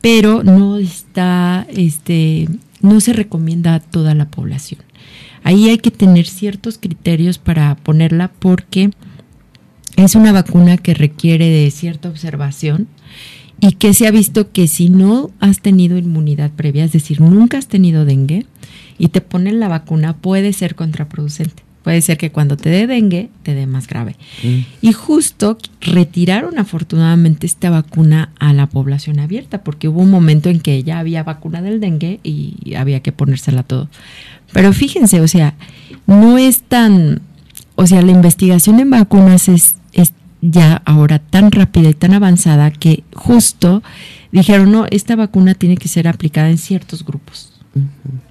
pero 0.02 0.44
no 0.44 0.78
está, 0.78 1.68
este, 1.70 2.48
no 2.82 3.02
se 3.02 3.14
recomienda 3.14 3.76
a 3.76 3.80
toda 3.80 4.16
la 4.16 4.26
población. 4.30 4.82
Ahí 5.44 5.70
hay 5.70 5.78
que 5.78 5.92
tener 5.92 6.26
ciertos 6.26 6.78
criterios 6.78 7.38
para 7.38 7.76
ponerla 7.76 8.32
porque 8.40 8.92
es 9.96 10.16
una 10.16 10.32
vacuna 10.32 10.78
que 10.78 10.94
requiere 10.94 11.50
de 11.50 11.70
cierta 11.72 12.10
observación 12.10 12.88
y 13.62 13.74
que 13.74 13.94
se 13.94 14.08
ha 14.08 14.12
visto 14.12 14.52
que 14.52 14.68
si 14.68 14.90
no 14.90 15.32
has 15.40 15.62
tenido 15.62 15.98
inmunidad 15.98 16.52
previa, 16.52 16.84
es 16.84 16.92
decir, 16.92 17.22
nunca 17.22 17.58
has 17.58 17.68
tenido 17.68 18.06
dengue 18.06 18.46
y 18.98 19.10
te 19.10 19.22
ponen 19.22 19.60
la 19.60 19.68
vacuna, 19.68 20.18
puede 20.18 20.52
ser 20.54 20.76
contraproducente. 20.76 21.65
Puede 21.86 22.02
ser 22.02 22.18
que 22.18 22.32
cuando 22.32 22.58
te 22.58 22.72
dé 22.72 22.88
dengue 22.88 23.30
te 23.44 23.54
dé 23.54 23.68
más 23.68 23.86
grave. 23.88 24.16
Mm. 24.42 24.62
Y 24.82 24.92
justo 24.92 25.60
retiraron 25.82 26.58
afortunadamente 26.58 27.46
esta 27.46 27.70
vacuna 27.70 28.32
a 28.40 28.54
la 28.54 28.66
población 28.66 29.20
abierta, 29.20 29.64
porque 29.64 29.88
hubo 29.88 30.02
un 30.02 30.10
momento 30.10 30.50
en 30.50 30.62
que 30.62 30.82
ya 30.82 30.98
había 30.98 31.22
vacuna 31.22 31.62
del 31.62 31.80
dengue 31.80 32.20
y 32.24 32.74
había 32.74 33.02
que 33.02 33.12
ponérsela 33.12 33.62
todo. 33.62 33.88
Pero 34.52 34.74
fíjense, 34.74 35.22
o 35.22 35.28
sea, 35.28 35.54
no 36.08 36.40
es 36.40 36.64
tan, 36.64 37.22
o 37.76 37.86
sea, 37.86 38.02
la 38.02 38.12
investigación 38.12 38.80
en 38.80 38.90
vacunas 38.90 39.48
es, 39.48 39.76
es 39.94 40.12
ya 40.42 40.82
ahora 40.86 41.20
tan 41.20 41.52
rápida 41.52 41.90
y 41.90 41.94
tan 41.94 42.14
avanzada 42.14 42.72
que 42.72 43.04
justo 43.14 43.84
dijeron, 44.32 44.72
no, 44.72 44.88
esta 44.90 45.16
vacuna 45.16 45.54
tiene 45.54 45.78
que 45.78 45.88
ser 45.88 46.08
aplicada 46.08 46.50
en 46.50 46.58
ciertos 46.58 47.06
grupos. 47.06 47.55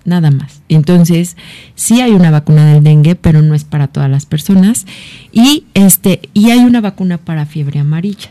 Nada 0.07 0.31
más. 0.31 0.63
Entonces, 0.69 1.37
sí 1.75 2.01
hay 2.01 2.13
una 2.13 2.31
vacuna 2.31 2.73
del 2.73 2.85
dengue, 2.85 3.15
pero 3.15 3.43
no 3.43 3.55
es 3.55 3.65
para 3.65 3.89
todas 3.89 4.11
las 4.11 4.27
personas. 4.27 4.87
Y 5.33 5.65
este, 5.75 6.21
y 6.33 6.51
hay 6.51 6.61
una 6.61 6.81
vacuna 6.81 7.19
para 7.19 7.47
fiebre 7.47 7.81
amarilla, 7.81 8.31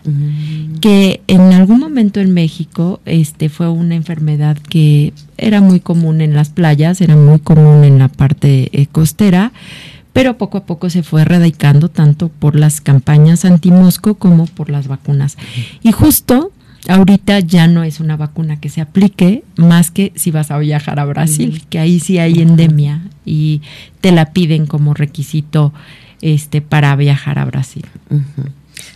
que 0.82 1.22
en 1.28 1.42
algún 1.54 1.80
momento 1.80 2.20
en 2.20 2.34
México, 2.34 3.00
este, 3.06 3.50
fue 3.50 3.70
una 3.70 3.96
enfermedad 3.96 4.58
que 4.58 5.14
era 5.38 5.62
muy 5.62 5.80
común 5.80 6.22
en 6.22 6.36
las 6.36 6.50
playas, 6.50 7.02
era 7.02 7.16
muy 7.16 7.40
común 7.40 7.84
en 7.84 8.00
la 8.00 8.08
parte 8.08 8.70
eh, 8.72 8.88
costera, 8.88 9.52
pero 10.14 10.38
poco 10.38 10.60
a 10.60 10.66
poco 10.66 10.90
se 10.92 11.04
fue 11.04 11.24
erradicando 11.24 11.90
tanto 11.90 12.30
por 12.30 12.56
las 12.56 12.82
campañas 12.82 13.46
anti-mosco 13.46 14.16
como 14.16 14.46
por 14.46 14.70
las 14.70 14.88
vacunas. 14.88 15.38
Y 15.82 15.92
justo 15.92 16.52
ahorita 16.88 17.40
ya 17.40 17.68
no 17.68 17.84
es 17.84 18.00
una 18.00 18.18
vacuna 18.18 18.60
que 18.60 18.70
se 18.70 18.82
aplique 18.82 19.44
más 19.56 19.92
que 19.92 20.12
si 20.16 20.32
vas 20.32 20.52
a 20.52 20.58
viajar 20.58 21.00
a 21.00 21.06
Brasil, 21.06 21.64
que 21.70 21.80
ahí 21.80 22.00
sí 22.00 22.18
hay 22.18 22.42
endemia 22.42 23.02
y 23.26 23.62
te 24.02 24.12
la 24.12 24.32
piden 24.34 24.66
como 24.66 24.94
requisito 24.94 25.74
este 26.22 26.62
para 26.62 26.96
viajar 26.96 27.40
a 27.40 27.46
Brasil. 27.46 27.86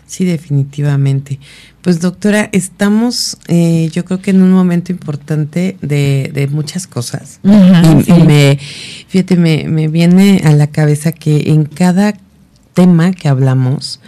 Sí, 0.05 0.25
definitivamente. 0.25 1.39
Pues 1.81 2.01
doctora, 2.01 2.49
estamos 2.51 3.37
eh, 3.47 3.89
yo 3.93 4.03
creo 4.03 4.21
que 4.21 4.31
en 4.31 4.41
un 4.41 4.51
momento 4.51 4.91
importante 4.91 5.77
de, 5.81 6.49
muchas 6.51 6.87
cosas. 6.87 7.39
y, 7.43 8.13
me, 8.25 8.59
fíjate, 9.07 9.37
me, 9.37 9.65
me 9.67 9.87
viene 9.87 10.41
a 10.43 10.51
la 10.51 10.67
cabeza 10.67 11.11
que 11.11 11.51
en 11.51 11.65
cada 11.65 12.13
tema 12.73 13.11
que 13.11 13.27
hablamos, 13.27 13.99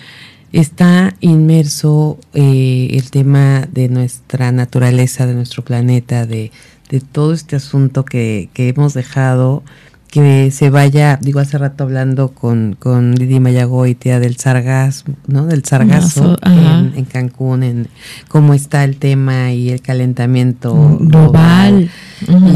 está 0.51 1.15
inmerso 1.19 2.19
eh, 2.33 2.89
el 2.91 3.12
tema 3.12 3.67
de 3.71 3.89
nuestra 3.89 4.51
naturaleza, 4.51 5.25
de 5.25 5.33
nuestro 5.33 5.63
planeta, 5.63 6.25
de, 6.25 6.51
todo 7.12 7.33
este 7.33 7.55
asunto 7.55 8.03
que, 8.03 8.49
que 8.53 8.69
hemos 8.69 8.95
dejado 8.95 9.63
que 10.09 10.49
se 10.49 10.71
vaya, 10.71 11.19
digo 11.21 11.39
hace 11.39 11.57
rato 11.59 11.83
hablando 11.83 12.29
con, 12.29 12.75
con 12.79 13.13
Lidi 13.13 13.39
Mayagoitia 13.39 14.19
del 14.19 14.37
sargazo, 14.37 15.05
¿no? 15.27 15.45
Del 15.45 15.63
sargazo 15.63 16.35
en, 16.41 17.05
Cancún, 17.05 17.61
en 17.61 17.87
cómo 18.27 18.55
está 18.55 18.83
el 18.83 18.97
tema 18.97 19.53
y 19.53 19.69
el 19.69 19.81
calentamiento 19.81 20.73
mm, 20.73 21.07
global. 21.09 21.91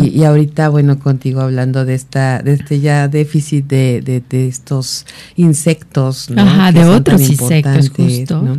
y, 0.02 0.24
ahorita, 0.24 0.70
bueno, 0.70 0.98
contigo 0.98 1.42
hablando 1.42 1.86
de 1.86 1.94
esta, 1.94 2.42
de 2.42 2.54
este 2.54 2.80
ya 2.80 3.08
déficit 3.08 3.68
de, 3.68 4.24
de, 4.28 4.48
estos 4.48 5.06
insectos, 5.36 6.32
¿no? 6.32 6.42
Ajá, 6.42 6.72
de 6.72 6.86
otros 6.86 7.22
insectos, 7.22 7.92
justo. 7.92 8.58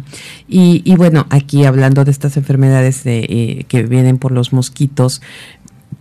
Y, 0.49 0.83
y 0.85 0.95
bueno, 0.95 1.27
aquí 1.31 1.65
hablando 1.65 2.05
de 2.05 2.13
estas 2.13 2.37
enfermedades 2.37 3.03
de, 3.03 3.27
eh, 3.29 3.65
que 3.67 3.83
vienen 3.83 4.19
por 4.19 4.31
los 4.31 4.53
mosquitos, 4.53 5.21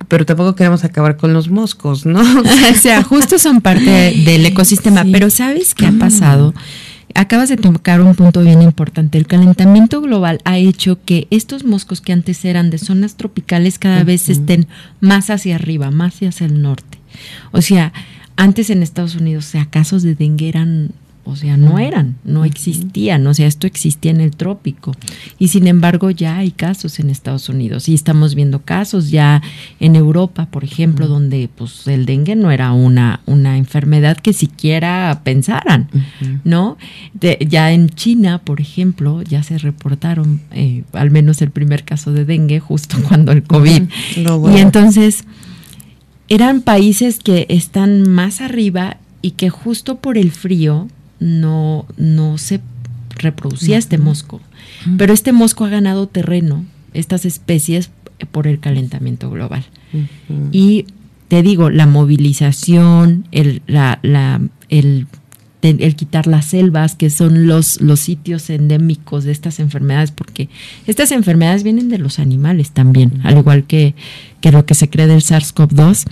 pero 0.08 0.26
tampoco 0.26 0.56
queremos 0.56 0.84
acabar 0.84 1.18
con 1.18 1.34
los 1.34 1.50
moscos, 1.50 2.06
¿no? 2.06 2.22
o 2.72 2.76
sea, 2.76 3.04
justo 3.04 3.40
son 3.40 3.62
parte 3.62 4.14
del 4.26 4.46
ecosistema, 4.46 5.06
pero 5.12 5.30
¿sabes 5.30 5.76
qué 5.76 5.88
ha 5.88 5.92
pasado? 5.92 6.54
Acabas 7.16 7.50
de 7.50 7.58
tocar 7.58 8.02
un 8.02 8.16
punto 8.16 8.42
bien 8.42 8.62
importante. 8.62 9.20
El 9.20 9.28
calentamiento 9.28 10.02
global 10.02 10.40
ha 10.46 10.58
hecho 10.58 10.98
que 11.06 11.28
estos 11.30 11.64
moscos 11.64 12.02
que 12.02 12.12
antes 12.12 12.44
eran 12.44 12.72
de 12.72 12.80
zonas 12.80 13.18
tropicales 13.18 13.78
cada 13.78 14.04
vez 14.04 14.30
estén 14.30 14.68
más 15.00 15.30
hacia 15.30 15.56
arriba, 15.56 15.92
más 15.92 16.16
hacia 16.24 16.48
el 16.48 16.62
norte. 16.62 16.98
O 17.52 17.62
sea, 17.62 17.94
antes 18.36 18.72
en 18.72 18.82
Estados 18.82 19.16
Unidos, 19.16 19.46
o 19.48 19.50
sea, 19.52 19.66
casos 19.68 20.02
de 20.02 20.16
dengue 20.16 20.50
eran 20.50 20.92
o 21.26 21.38
sea, 21.38 21.56
no 21.56 21.80
eran, 21.80 22.18
no 22.26 22.44
existían, 22.44 23.26
o 23.28 23.34
sea, 23.34 23.48
esto 23.48 23.66
existía 23.66 24.12
en 24.12 24.20
el 24.20 24.36
trópico. 24.36 24.94
Y 25.40 25.48
sin 25.48 25.68
embargo, 25.68 26.12
ya 26.12 26.38
hay 26.38 26.52
casos 26.52 27.00
en 27.00 27.10
Estados 27.10 27.48
Unidos. 27.48 27.88
Y 27.88 27.94
estamos 27.94 28.36
viendo 28.36 28.60
casos 28.60 29.10
ya 29.10 29.42
en 29.80 29.96
Europa, 29.96 30.48
por 30.48 30.66
ejemplo, 30.66 31.08
donde 31.08 31.50
pues 31.56 31.88
el 31.88 32.06
dengue 32.06 32.36
no 32.36 32.52
era 32.52 32.74
una, 32.74 33.22
una 33.26 33.58
enfermedad 33.58 34.18
que 34.18 34.34
siquiera 34.34 35.22
pensaran, 35.24 35.90
¿no? 36.44 36.78
ya 37.22 37.72
en 37.72 37.90
China, 37.90 38.42
por 38.44 38.60
ejemplo, 38.60 39.22
ya 39.22 39.44
se 39.44 39.58
reportaron 39.58 40.42
eh, 40.52 40.84
al 40.92 41.10
menos 41.10 41.42
el 41.42 41.52
primer 41.52 41.84
caso 41.86 42.12
de 42.12 42.26
dengue 42.26 42.60
justo 42.60 42.98
cuando 43.08 43.32
el 43.32 43.44
COVID. 43.44 43.84
Y 44.54 44.58
entonces 44.58 45.24
eran 46.28 46.62
países 46.62 47.20
que 47.20 47.46
están 47.50 48.10
más 48.10 48.42
arriba 48.42 48.98
y 49.22 49.32
que 49.32 49.50
justo 49.50 50.00
por 50.00 50.18
el 50.18 50.32
frío 50.32 50.90
no, 51.24 51.86
no 51.98 52.38
se 52.38 52.62
reproducía 53.16 53.78
este 53.78 53.98
mosco. 53.98 54.42
Pero 54.98 55.14
este 55.14 55.32
mosco 55.32 55.66
ha 55.66 55.70
ganado 55.70 56.08
terreno, 56.08 56.66
estas 56.94 57.26
especies, 57.26 57.90
por 58.32 58.48
el 58.48 58.60
calentamiento 58.60 59.30
global. 59.30 59.66
Y 60.52 60.86
te 61.28 61.42
digo, 61.42 61.70
la 61.70 61.88
movilización, 61.88 63.28
el, 63.32 63.62
la, 63.68 64.00
la, 64.02 64.42
el, 64.70 65.08
el, 65.62 65.96
quitar 65.96 66.28
las 66.28 66.46
selvas, 66.46 66.96
que 66.96 67.10
son 67.10 67.48
los, 67.48 67.82
los 67.82 68.00
sitios 68.00 68.50
endémicos 68.50 69.24
de 69.24 69.32
estas 69.32 69.60
enfermedades, 69.60 70.12
porque 70.12 70.50
estas 70.88 71.12
enfermedades 71.12 71.64
vienen 71.64 71.90
de 71.90 71.98
los 71.98 72.20
animales 72.20 72.72
también, 72.72 73.22
al 73.24 73.38
igual 73.38 73.64
que, 73.66 73.96
que, 74.42 74.52
lo 74.52 74.66
que 74.66 74.76
se 74.76 74.90
cree 74.90 75.08
del 75.08 75.22
SARS-CoV-2, 75.22 76.06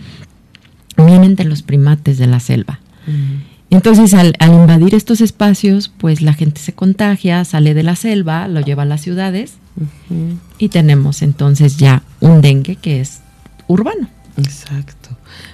vienen 0.97 1.35
de 1.35 1.45
los 1.45 1.61
primates 1.61 2.17
de 2.17 2.27
la 2.27 2.39
selva. 2.39 2.79
Entonces, 3.71 4.13
al, 4.13 4.35
invadir 4.41 4.93
estos 4.95 5.21
espacios, 5.21 5.91
pues 5.97 6.21
la 6.21 6.33
gente 6.33 6.59
se 6.59 6.73
contagia, 6.73 7.43
sale 7.45 7.73
de 7.73 7.83
la 7.83 7.95
selva, 7.95 8.47
lo 8.49 8.59
lleva 8.59 8.83
a 8.83 8.85
las 8.85 9.01
ciudades 9.01 9.53
y 10.59 10.67
tenemos 10.67 11.21
entonces 11.21 11.77
ya 11.77 12.03
un 12.19 12.41
dengue 12.41 12.75
que 12.75 12.99
es 12.99 13.21
urbano. 13.67 14.09
Exacto. 14.37 15.09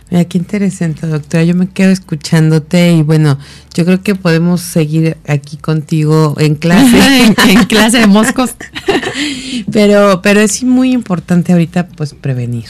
Mira, 0.09 0.25
qué 0.25 0.39
interesante, 0.39 1.05
doctora. 1.05 1.43
Yo 1.43 1.53
me 1.53 1.67
quedo 1.67 1.91
escuchándote 1.91 2.93
y 2.93 3.03
bueno, 3.03 3.37
yo 3.75 3.85
creo 3.85 4.01
que 4.01 4.15
podemos 4.15 4.61
seguir 4.61 5.17
aquí 5.27 5.57
contigo 5.57 6.35
en 6.39 6.55
clase. 6.55 7.25
en, 7.49 7.65
clase 7.65 7.99
de 7.99 8.07
moscos. 8.07 8.55
pero, 9.71 10.21
pero 10.23 10.39
es 10.39 10.63
muy 10.63 10.91
importante 10.91 11.51
ahorita 11.51 11.87
pues 11.89 12.15
prevenir. 12.15 12.65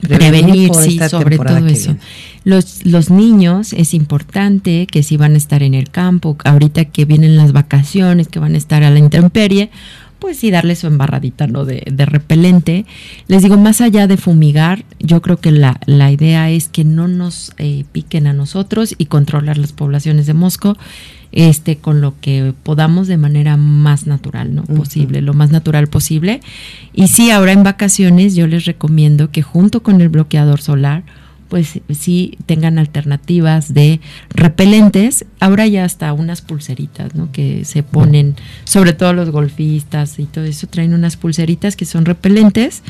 Prevenir, 0.00 0.72
sí, 0.74 0.98
sobre 1.08 1.38
todo 1.38 1.66
eso. 1.66 1.96
Los, 2.44 2.84
los 2.84 3.10
niños 3.10 3.72
es 3.72 3.94
importante 3.94 4.86
que 4.86 5.02
si 5.02 5.16
van 5.16 5.34
a 5.34 5.38
estar 5.38 5.62
en 5.62 5.74
el 5.74 5.90
campo, 5.90 6.36
ahorita 6.44 6.86
que 6.86 7.04
vienen 7.04 7.36
las 7.36 7.52
vacaciones, 7.52 8.28
que 8.28 8.38
van 8.38 8.54
a 8.54 8.58
estar 8.58 8.82
a 8.82 8.90
la 8.90 8.98
intemperie, 8.98 9.70
pues 10.22 10.38
sí 10.38 10.52
darles 10.52 10.78
su 10.78 10.86
embarradita 10.86 11.48
¿no? 11.48 11.64
de, 11.64 11.82
de, 11.90 12.06
repelente. 12.06 12.86
Les 13.26 13.42
digo, 13.42 13.56
más 13.56 13.80
allá 13.80 14.06
de 14.06 14.16
fumigar, 14.16 14.84
yo 15.00 15.20
creo 15.20 15.38
que 15.38 15.50
la, 15.50 15.80
la 15.86 16.12
idea 16.12 16.48
es 16.48 16.68
que 16.68 16.84
no 16.84 17.08
nos 17.08 17.52
eh, 17.58 17.84
piquen 17.90 18.28
a 18.28 18.32
nosotros 18.32 18.94
y 18.98 19.06
controlar 19.06 19.58
las 19.58 19.72
poblaciones 19.72 20.26
de 20.26 20.34
mosco 20.34 20.76
este, 21.32 21.78
con 21.78 22.00
lo 22.00 22.14
que 22.20 22.54
podamos 22.62 23.08
de 23.08 23.16
manera 23.16 23.56
más 23.56 24.06
natural, 24.06 24.54
¿no? 24.54 24.62
Posible, 24.62 25.22
lo 25.22 25.34
más 25.34 25.50
natural 25.50 25.88
posible. 25.88 26.40
Y 26.92 27.08
sí, 27.08 27.30
ahora 27.30 27.52
en 27.52 27.64
vacaciones 27.64 28.36
yo 28.36 28.46
les 28.46 28.64
recomiendo 28.64 29.30
que 29.30 29.42
junto 29.42 29.82
con 29.82 30.00
el 30.00 30.08
bloqueador 30.08 30.60
solar, 30.60 31.02
pues 31.52 31.80
sí 31.90 32.38
tengan 32.46 32.78
alternativas 32.78 33.74
de 33.74 34.00
repelentes. 34.30 35.26
Ahora 35.38 35.66
ya 35.66 35.84
hasta 35.84 36.10
unas 36.14 36.40
pulseritas, 36.40 37.14
¿no? 37.14 37.30
Que 37.30 37.66
se 37.66 37.82
ponen, 37.82 38.36
sobre 38.64 38.94
todo 38.94 39.12
los 39.12 39.28
golfistas 39.28 40.18
y 40.18 40.24
todo 40.24 40.46
eso, 40.46 40.66
traen 40.66 40.94
unas 40.94 41.18
pulseritas 41.18 41.76
que 41.76 41.84
son 41.84 42.06
repelentes 42.06 42.82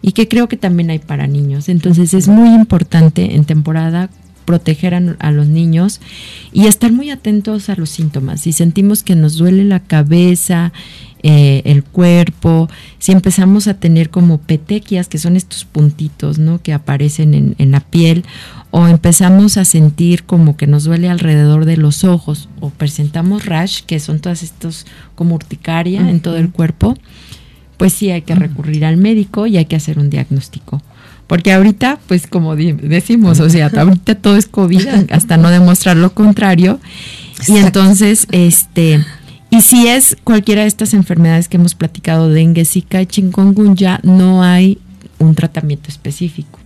y 0.00 0.12
que 0.12 0.28
creo 0.28 0.48
que 0.48 0.56
también 0.56 0.88
hay 0.88 0.98
para 0.98 1.26
niños. 1.26 1.68
Entonces 1.68 2.14
es 2.14 2.26
muy 2.26 2.48
importante 2.54 3.34
en 3.34 3.44
temporada 3.44 4.08
proteger 4.46 4.94
a, 4.94 5.30
los 5.30 5.48
niños 5.48 6.00
y 6.54 6.68
estar 6.68 6.92
muy 6.92 7.10
atentos 7.10 7.68
a 7.68 7.74
los 7.74 7.90
síntomas. 7.90 8.40
Si 8.40 8.54
sentimos 8.54 9.02
que 9.02 9.14
nos 9.14 9.36
duele 9.36 9.64
la 9.64 9.80
cabeza, 9.80 10.72
eh, 11.22 11.62
el 11.64 11.82
cuerpo, 11.82 12.68
si 12.98 13.12
empezamos 13.12 13.68
a 13.68 13.74
tener 13.74 14.10
como 14.10 14.38
petequias, 14.38 15.08
que 15.08 15.18
son 15.18 15.36
estos 15.36 15.64
puntitos 15.64 16.38
¿no? 16.38 16.60
que 16.62 16.72
aparecen 16.72 17.34
en, 17.34 17.54
en 17.58 17.70
la 17.70 17.80
piel, 17.80 18.24
o 18.70 18.86
empezamos 18.86 19.56
a 19.56 19.64
sentir 19.64 20.24
como 20.24 20.56
que 20.56 20.66
nos 20.66 20.84
duele 20.84 21.08
alrededor 21.08 21.64
de 21.64 21.76
los 21.76 22.04
ojos, 22.04 22.48
o 22.60 22.70
presentamos 22.70 23.46
rash, 23.46 23.82
que 23.82 24.00
son 24.00 24.20
todas 24.20 24.42
estos 24.42 24.86
como 25.14 25.34
urticaria 25.34 26.08
en 26.08 26.20
todo 26.20 26.36
el 26.36 26.50
cuerpo, 26.50 26.96
pues 27.76 27.92
sí 27.92 28.10
hay 28.10 28.22
que 28.22 28.34
recurrir 28.34 28.84
al 28.84 28.96
médico 28.96 29.46
y 29.46 29.56
hay 29.56 29.66
que 29.66 29.76
hacer 29.76 29.98
un 29.98 30.10
diagnóstico. 30.10 30.82
Porque 31.26 31.52
ahorita, 31.52 31.98
pues 32.06 32.26
como 32.26 32.54
decimos, 32.54 33.40
o 33.40 33.50
sea, 33.50 33.66
ahorita 33.66 34.14
todo 34.14 34.36
es 34.36 34.46
COVID, 34.46 34.86
hasta 35.10 35.36
no 35.36 35.50
demostrar 35.50 35.96
lo 35.96 36.12
contrario. 36.14 36.78
Y 37.48 37.56
entonces, 37.56 38.26
este, 38.30 39.04
y 39.56 39.62
si 39.62 39.88
es 39.88 40.16
cualquiera 40.22 40.62
de 40.62 40.68
estas 40.68 40.92
enfermedades 40.92 41.48
que 41.48 41.56
hemos 41.56 41.74
platicado, 41.74 42.28
dengue, 42.28 42.66
zika 42.66 43.00
y 43.00 43.06
chikungunya, 43.06 44.00
no 44.02 44.42
hay 44.42 44.78
un 45.18 45.34
tratamiento 45.34 45.88
específico. 45.88 46.58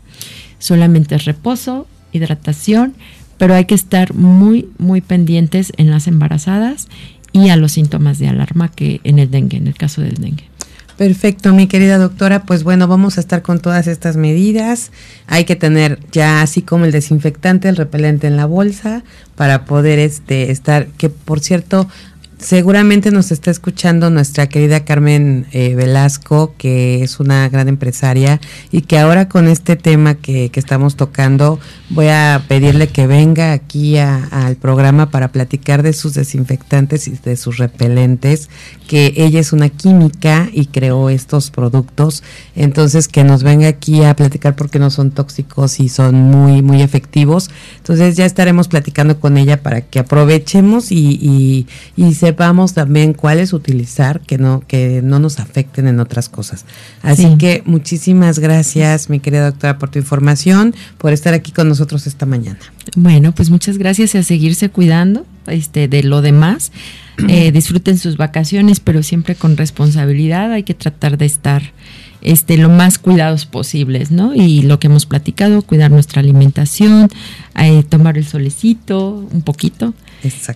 Solamente 0.59 1.15
es 1.15 1.25
reposo, 1.25 1.87
hidratación, 2.11 2.95
pero 3.39 3.55
hay 3.55 3.67
que 3.67 3.77
estar 3.77 4.13
muy, 4.15 4.69
muy 4.79 5.01
pendientes 5.03 5.73
en 5.77 5.91
las 5.91 6.09
embarazadas 6.09 6.89
y 7.33 7.51
a 7.51 7.57
los 7.57 7.73
síntomas 7.73 8.19
de 8.19 8.29
alarma 8.29 8.73
que 8.73 9.01
en 9.05 9.21
el 9.21 9.31
dengue, 9.31 9.59
en 9.59 9.69
el 9.69 9.75
caso 9.75 10.03
del 10.03 10.17
dengue. 10.17 10.51
Perfecto, 11.01 11.55
mi 11.55 11.67
querida 11.67 11.97
doctora. 11.97 12.43
Pues 12.43 12.63
bueno, 12.63 12.87
vamos 12.87 13.17
a 13.17 13.21
estar 13.21 13.41
con 13.41 13.61
todas 13.61 13.87
estas 13.87 14.19
medidas. 14.19 14.91
Hay 15.29 15.47
que 15.47 15.57
tener 15.57 15.99
ya 16.13 16.43
así 16.43 16.61
como 16.61 16.85
el 16.85 16.93
desinfectante, 16.93 17.71
el 17.71 17.77
repelente 17.77 18.27
en 18.27 18.37
la 18.37 18.45
bolsa 18.45 19.03
para 19.35 19.65
poder 19.65 19.99
este 19.99 20.51
estar. 20.51 20.89
Que 20.89 21.09
por 21.09 21.41
cierto, 21.41 21.89
Seguramente 22.41 23.11
nos 23.11 23.33
está 23.33 23.51
escuchando 23.51 24.09
nuestra 24.09 24.49
querida 24.49 24.87
Carmen 24.87 25.47
eh, 25.53 25.75
Velasco, 25.75 26.55
que 26.57 27.03
es 27.03 27.21
una 27.21 27.47
gran 27.51 27.69
empresaria 27.69 28.41
y 28.73 28.81
que 28.81 28.99
ahora 28.99 29.29
con 29.29 29.47
este 29.47 29.77
tema 29.77 30.15
que, 30.15 30.49
que 30.49 30.59
estamos 30.59 30.97
tocando 30.97 31.61
voy 31.91 32.07
a 32.09 32.43
pedirle 32.49 32.89
que 32.89 33.07
venga 33.07 33.53
aquí 33.53 33.99
al 33.99 34.57
programa 34.57 35.11
para 35.11 35.33
platicar 35.33 35.83
de 35.83 35.93
sus 35.93 36.15
desinfectantes 36.15 37.09
y 37.09 37.13
de 37.13 37.37
sus 37.37 37.59
repelentes, 37.59 38.49
que 38.89 39.13
ella 39.17 39.41
es 39.41 39.53
una 39.53 39.69
química 39.69 40.49
y 40.53 40.67
creó 40.67 41.11
estos 41.11 41.51
productos, 41.51 42.23
entonces 42.57 43.09
que 43.09 43.23
nos 43.23 43.43
venga 43.43 43.69
aquí 43.69 44.03
a 44.03 44.17
platicar 44.17 44.57
porque 44.57 44.79
no 44.79 44.91
son 44.91 45.11
tóxicos 45.11 45.79
y 45.79 45.89
son 45.89 46.15
muy, 46.15 46.63
muy 46.63 46.81
efectivos. 46.81 47.51
Entonces 47.77 48.17
ya 48.17 48.25
estaremos 48.25 48.69
platicando 48.69 49.21
con 49.21 49.37
ella 49.37 49.63
para 49.63 49.83
que 49.83 49.99
aprovechemos 49.99 50.91
y, 50.91 51.19
y, 51.21 51.67
y 51.97 52.15
se 52.15 52.30
sepamos 52.31 52.75
también 52.75 53.13
cuáles 53.13 53.53
utilizar 53.53 54.21
que 54.21 54.39
no 54.39 54.63
que 54.65 55.01
no 55.03 55.19
nos 55.19 55.41
afecten 55.41 55.89
en 55.89 55.99
otras 55.99 56.29
cosas. 56.29 56.65
Así 57.03 57.37
que 57.39 57.65
muchísimas 57.67 58.39
gracias, 58.39 59.11
mi 59.11 59.19
querida 59.19 59.47
doctora, 59.47 59.79
por 59.79 59.91
tu 59.91 59.99
información, 59.99 60.73
por 60.97 61.13
estar 61.13 61.35
aquí 61.35 61.51
con 61.51 61.69
nosotros 61.69 62.07
esta 62.07 62.27
mañana. 62.27 62.61
Bueno, 62.95 63.33
pues 63.33 63.51
muchas 63.51 63.79
gracias 63.79 64.15
y 64.15 64.19
a 64.19 64.23
seguirse 64.23 64.69
cuidando 64.69 65.27
este, 65.49 65.89
de 65.89 66.05
lo 66.05 66.23
demás. 66.23 66.73
Eh, 67.29 67.53
disfruten 67.53 67.99
sus 67.99 68.17
vacaciones, 68.17 68.81
pero 68.81 69.03
siempre 69.03 69.35
con 69.35 69.59
responsabilidad. 69.59 70.53
Hay 70.53 70.63
que 70.63 70.73
tratar 70.73 71.19
de 71.19 71.27
estar 71.27 71.63
este, 72.23 72.57
lo 72.57 72.71
más 72.71 72.99
cuidados 72.99 73.45
posibles, 73.45 74.11
¿no? 74.11 74.35
Y 74.35 74.63
lo 74.63 74.79
que 74.79 74.87
hemos 74.87 75.05
platicado, 75.05 75.61
cuidar 75.61 75.91
nuestra 75.91 76.21
alimentación, 76.21 77.11
eh, 77.59 77.83
tomar 77.87 78.17
el 78.17 78.25
solecito 78.25 79.29
un 79.31 79.43
poquito. 79.43 79.93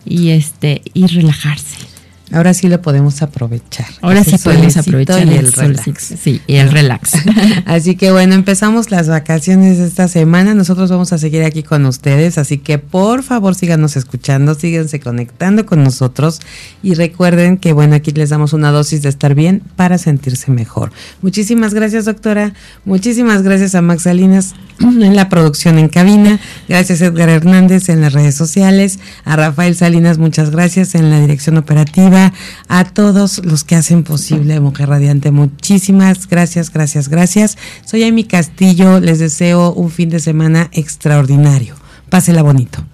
Y 0.05 0.31
este, 0.31 0.83
y 0.93 1.07
relajarse. 1.07 1.94
Ahora 2.35 2.53
sí 2.53 2.69
lo 2.69 2.83
podemos 2.83 3.23
aprovechar. 3.23 3.87
Ahora 4.01 4.25
sí 4.25 4.37
podemos 4.43 4.77
aprovechar 4.77 5.25
y 5.27 5.35
el, 5.35 5.53
relax. 5.53 6.15
Sí, 6.21 6.41
y 6.49 6.57
el 6.57 6.71
relax. 6.71 7.13
así 7.65 7.95
que 7.95 8.11
bueno, 8.11 8.35
empezamos 8.35 8.91
las 8.91 9.09
vacaciones 9.09 9.79
esta 9.79 10.09
semana. 10.09 10.53
Nosotros 10.55 10.91
vamos 10.91 11.13
a 11.13 11.19
seguir 11.19 11.45
aquí 11.45 11.63
con 11.63 11.87
ustedes, 11.87 12.37
así 12.37 12.59
que 12.59 12.79
por 12.79 13.23
favor 13.23 13.55
síganos 13.55 13.97
escuchando, 13.97 14.57
síganse 14.57 14.99
conectando 14.99 15.65
con 15.65 15.85
nosotros 15.85 16.41
y 16.83 16.95
recuerden 16.95 17.57
que 17.57 17.73
bueno, 17.73 17.95
aquí 17.95 18.11
les 18.11 18.31
damos 18.31 18.53
una 18.53 18.73
dosis 18.73 19.03
de 19.03 19.11
estar 19.11 19.37
bien 19.37 19.63
para 19.77 19.97
sentirse 19.99 20.51
mejor. 20.51 20.91
Muchísimas 21.23 21.73
gracias, 21.73 22.05
doctora. 22.05 22.53
Muchísimas 22.85 23.43
gracias 23.43 23.77
a 23.77 23.83
Max 23.83 24.03
Salinas 24.03 24.55
en 24.81 25.15
la 25.15 25.29
producción 25.29 25.79
en 25.79 25.89
cabina. 25.89 26.41
Gracias 26.69 27.01
Edgar 27.01 27.29
Hernández 27.29 27.89
en 27.89 28.01
las 28.01 28.13
redes 28.13 28.35
sociales. 28.35 28.99
A 29.25 29.37
Rafael 29.37 29.77
Salinas, 29.77 30.19
muchas 30.19 30.51
gracias 30.51 30.97
en 30.97 31.11
la 31.11 31.21
dirección 31.21 31.57
operativa 31.59 32.24
a 32.69 32.85
todos 32.85 33.45
los 33.45 33.65
que 33.65 33.75
hacen 33.75 34.05
posible 34.05 34.61
Mujer 34.61 34.89
Radiante. 34.89 35.31
Muchísimas 35.31 36.29
gracias, 36.29 36.73
gracias, 36.73 37.09
gracias. 37.09 37.59
Soy 37.85 38.05
Amy 38.05 38.25
Castillo, 38.25 39.01
les 39.01 39.19
deseo 39.19 39.73
un 39.73 39.91
fin 39.91 40.11
de 40.11 40.21
semana 40.21 40.69
extraordinario. 40.73 41.75
Pásela 42.09 42.43
bonito. 42.43 42.85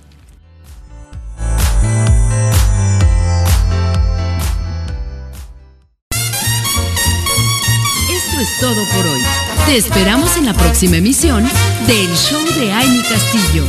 Esto 8.11 8.41
es 8.41 8.61
todo 8.61 8.85
por 8.97 9.07
hoy. 9.07 9.21
Te 9.67 9.77
esperamos 9.77 10.37
en 10.37 10.47
la 10.47 10.55
próxima 10.55 10.97
emisión 10.97 11.45
del 11.87 12.09
Show 12.17 12.45
de 12.59 12.73
Amy 12.73 13.03
Castillo. 13.03 13.65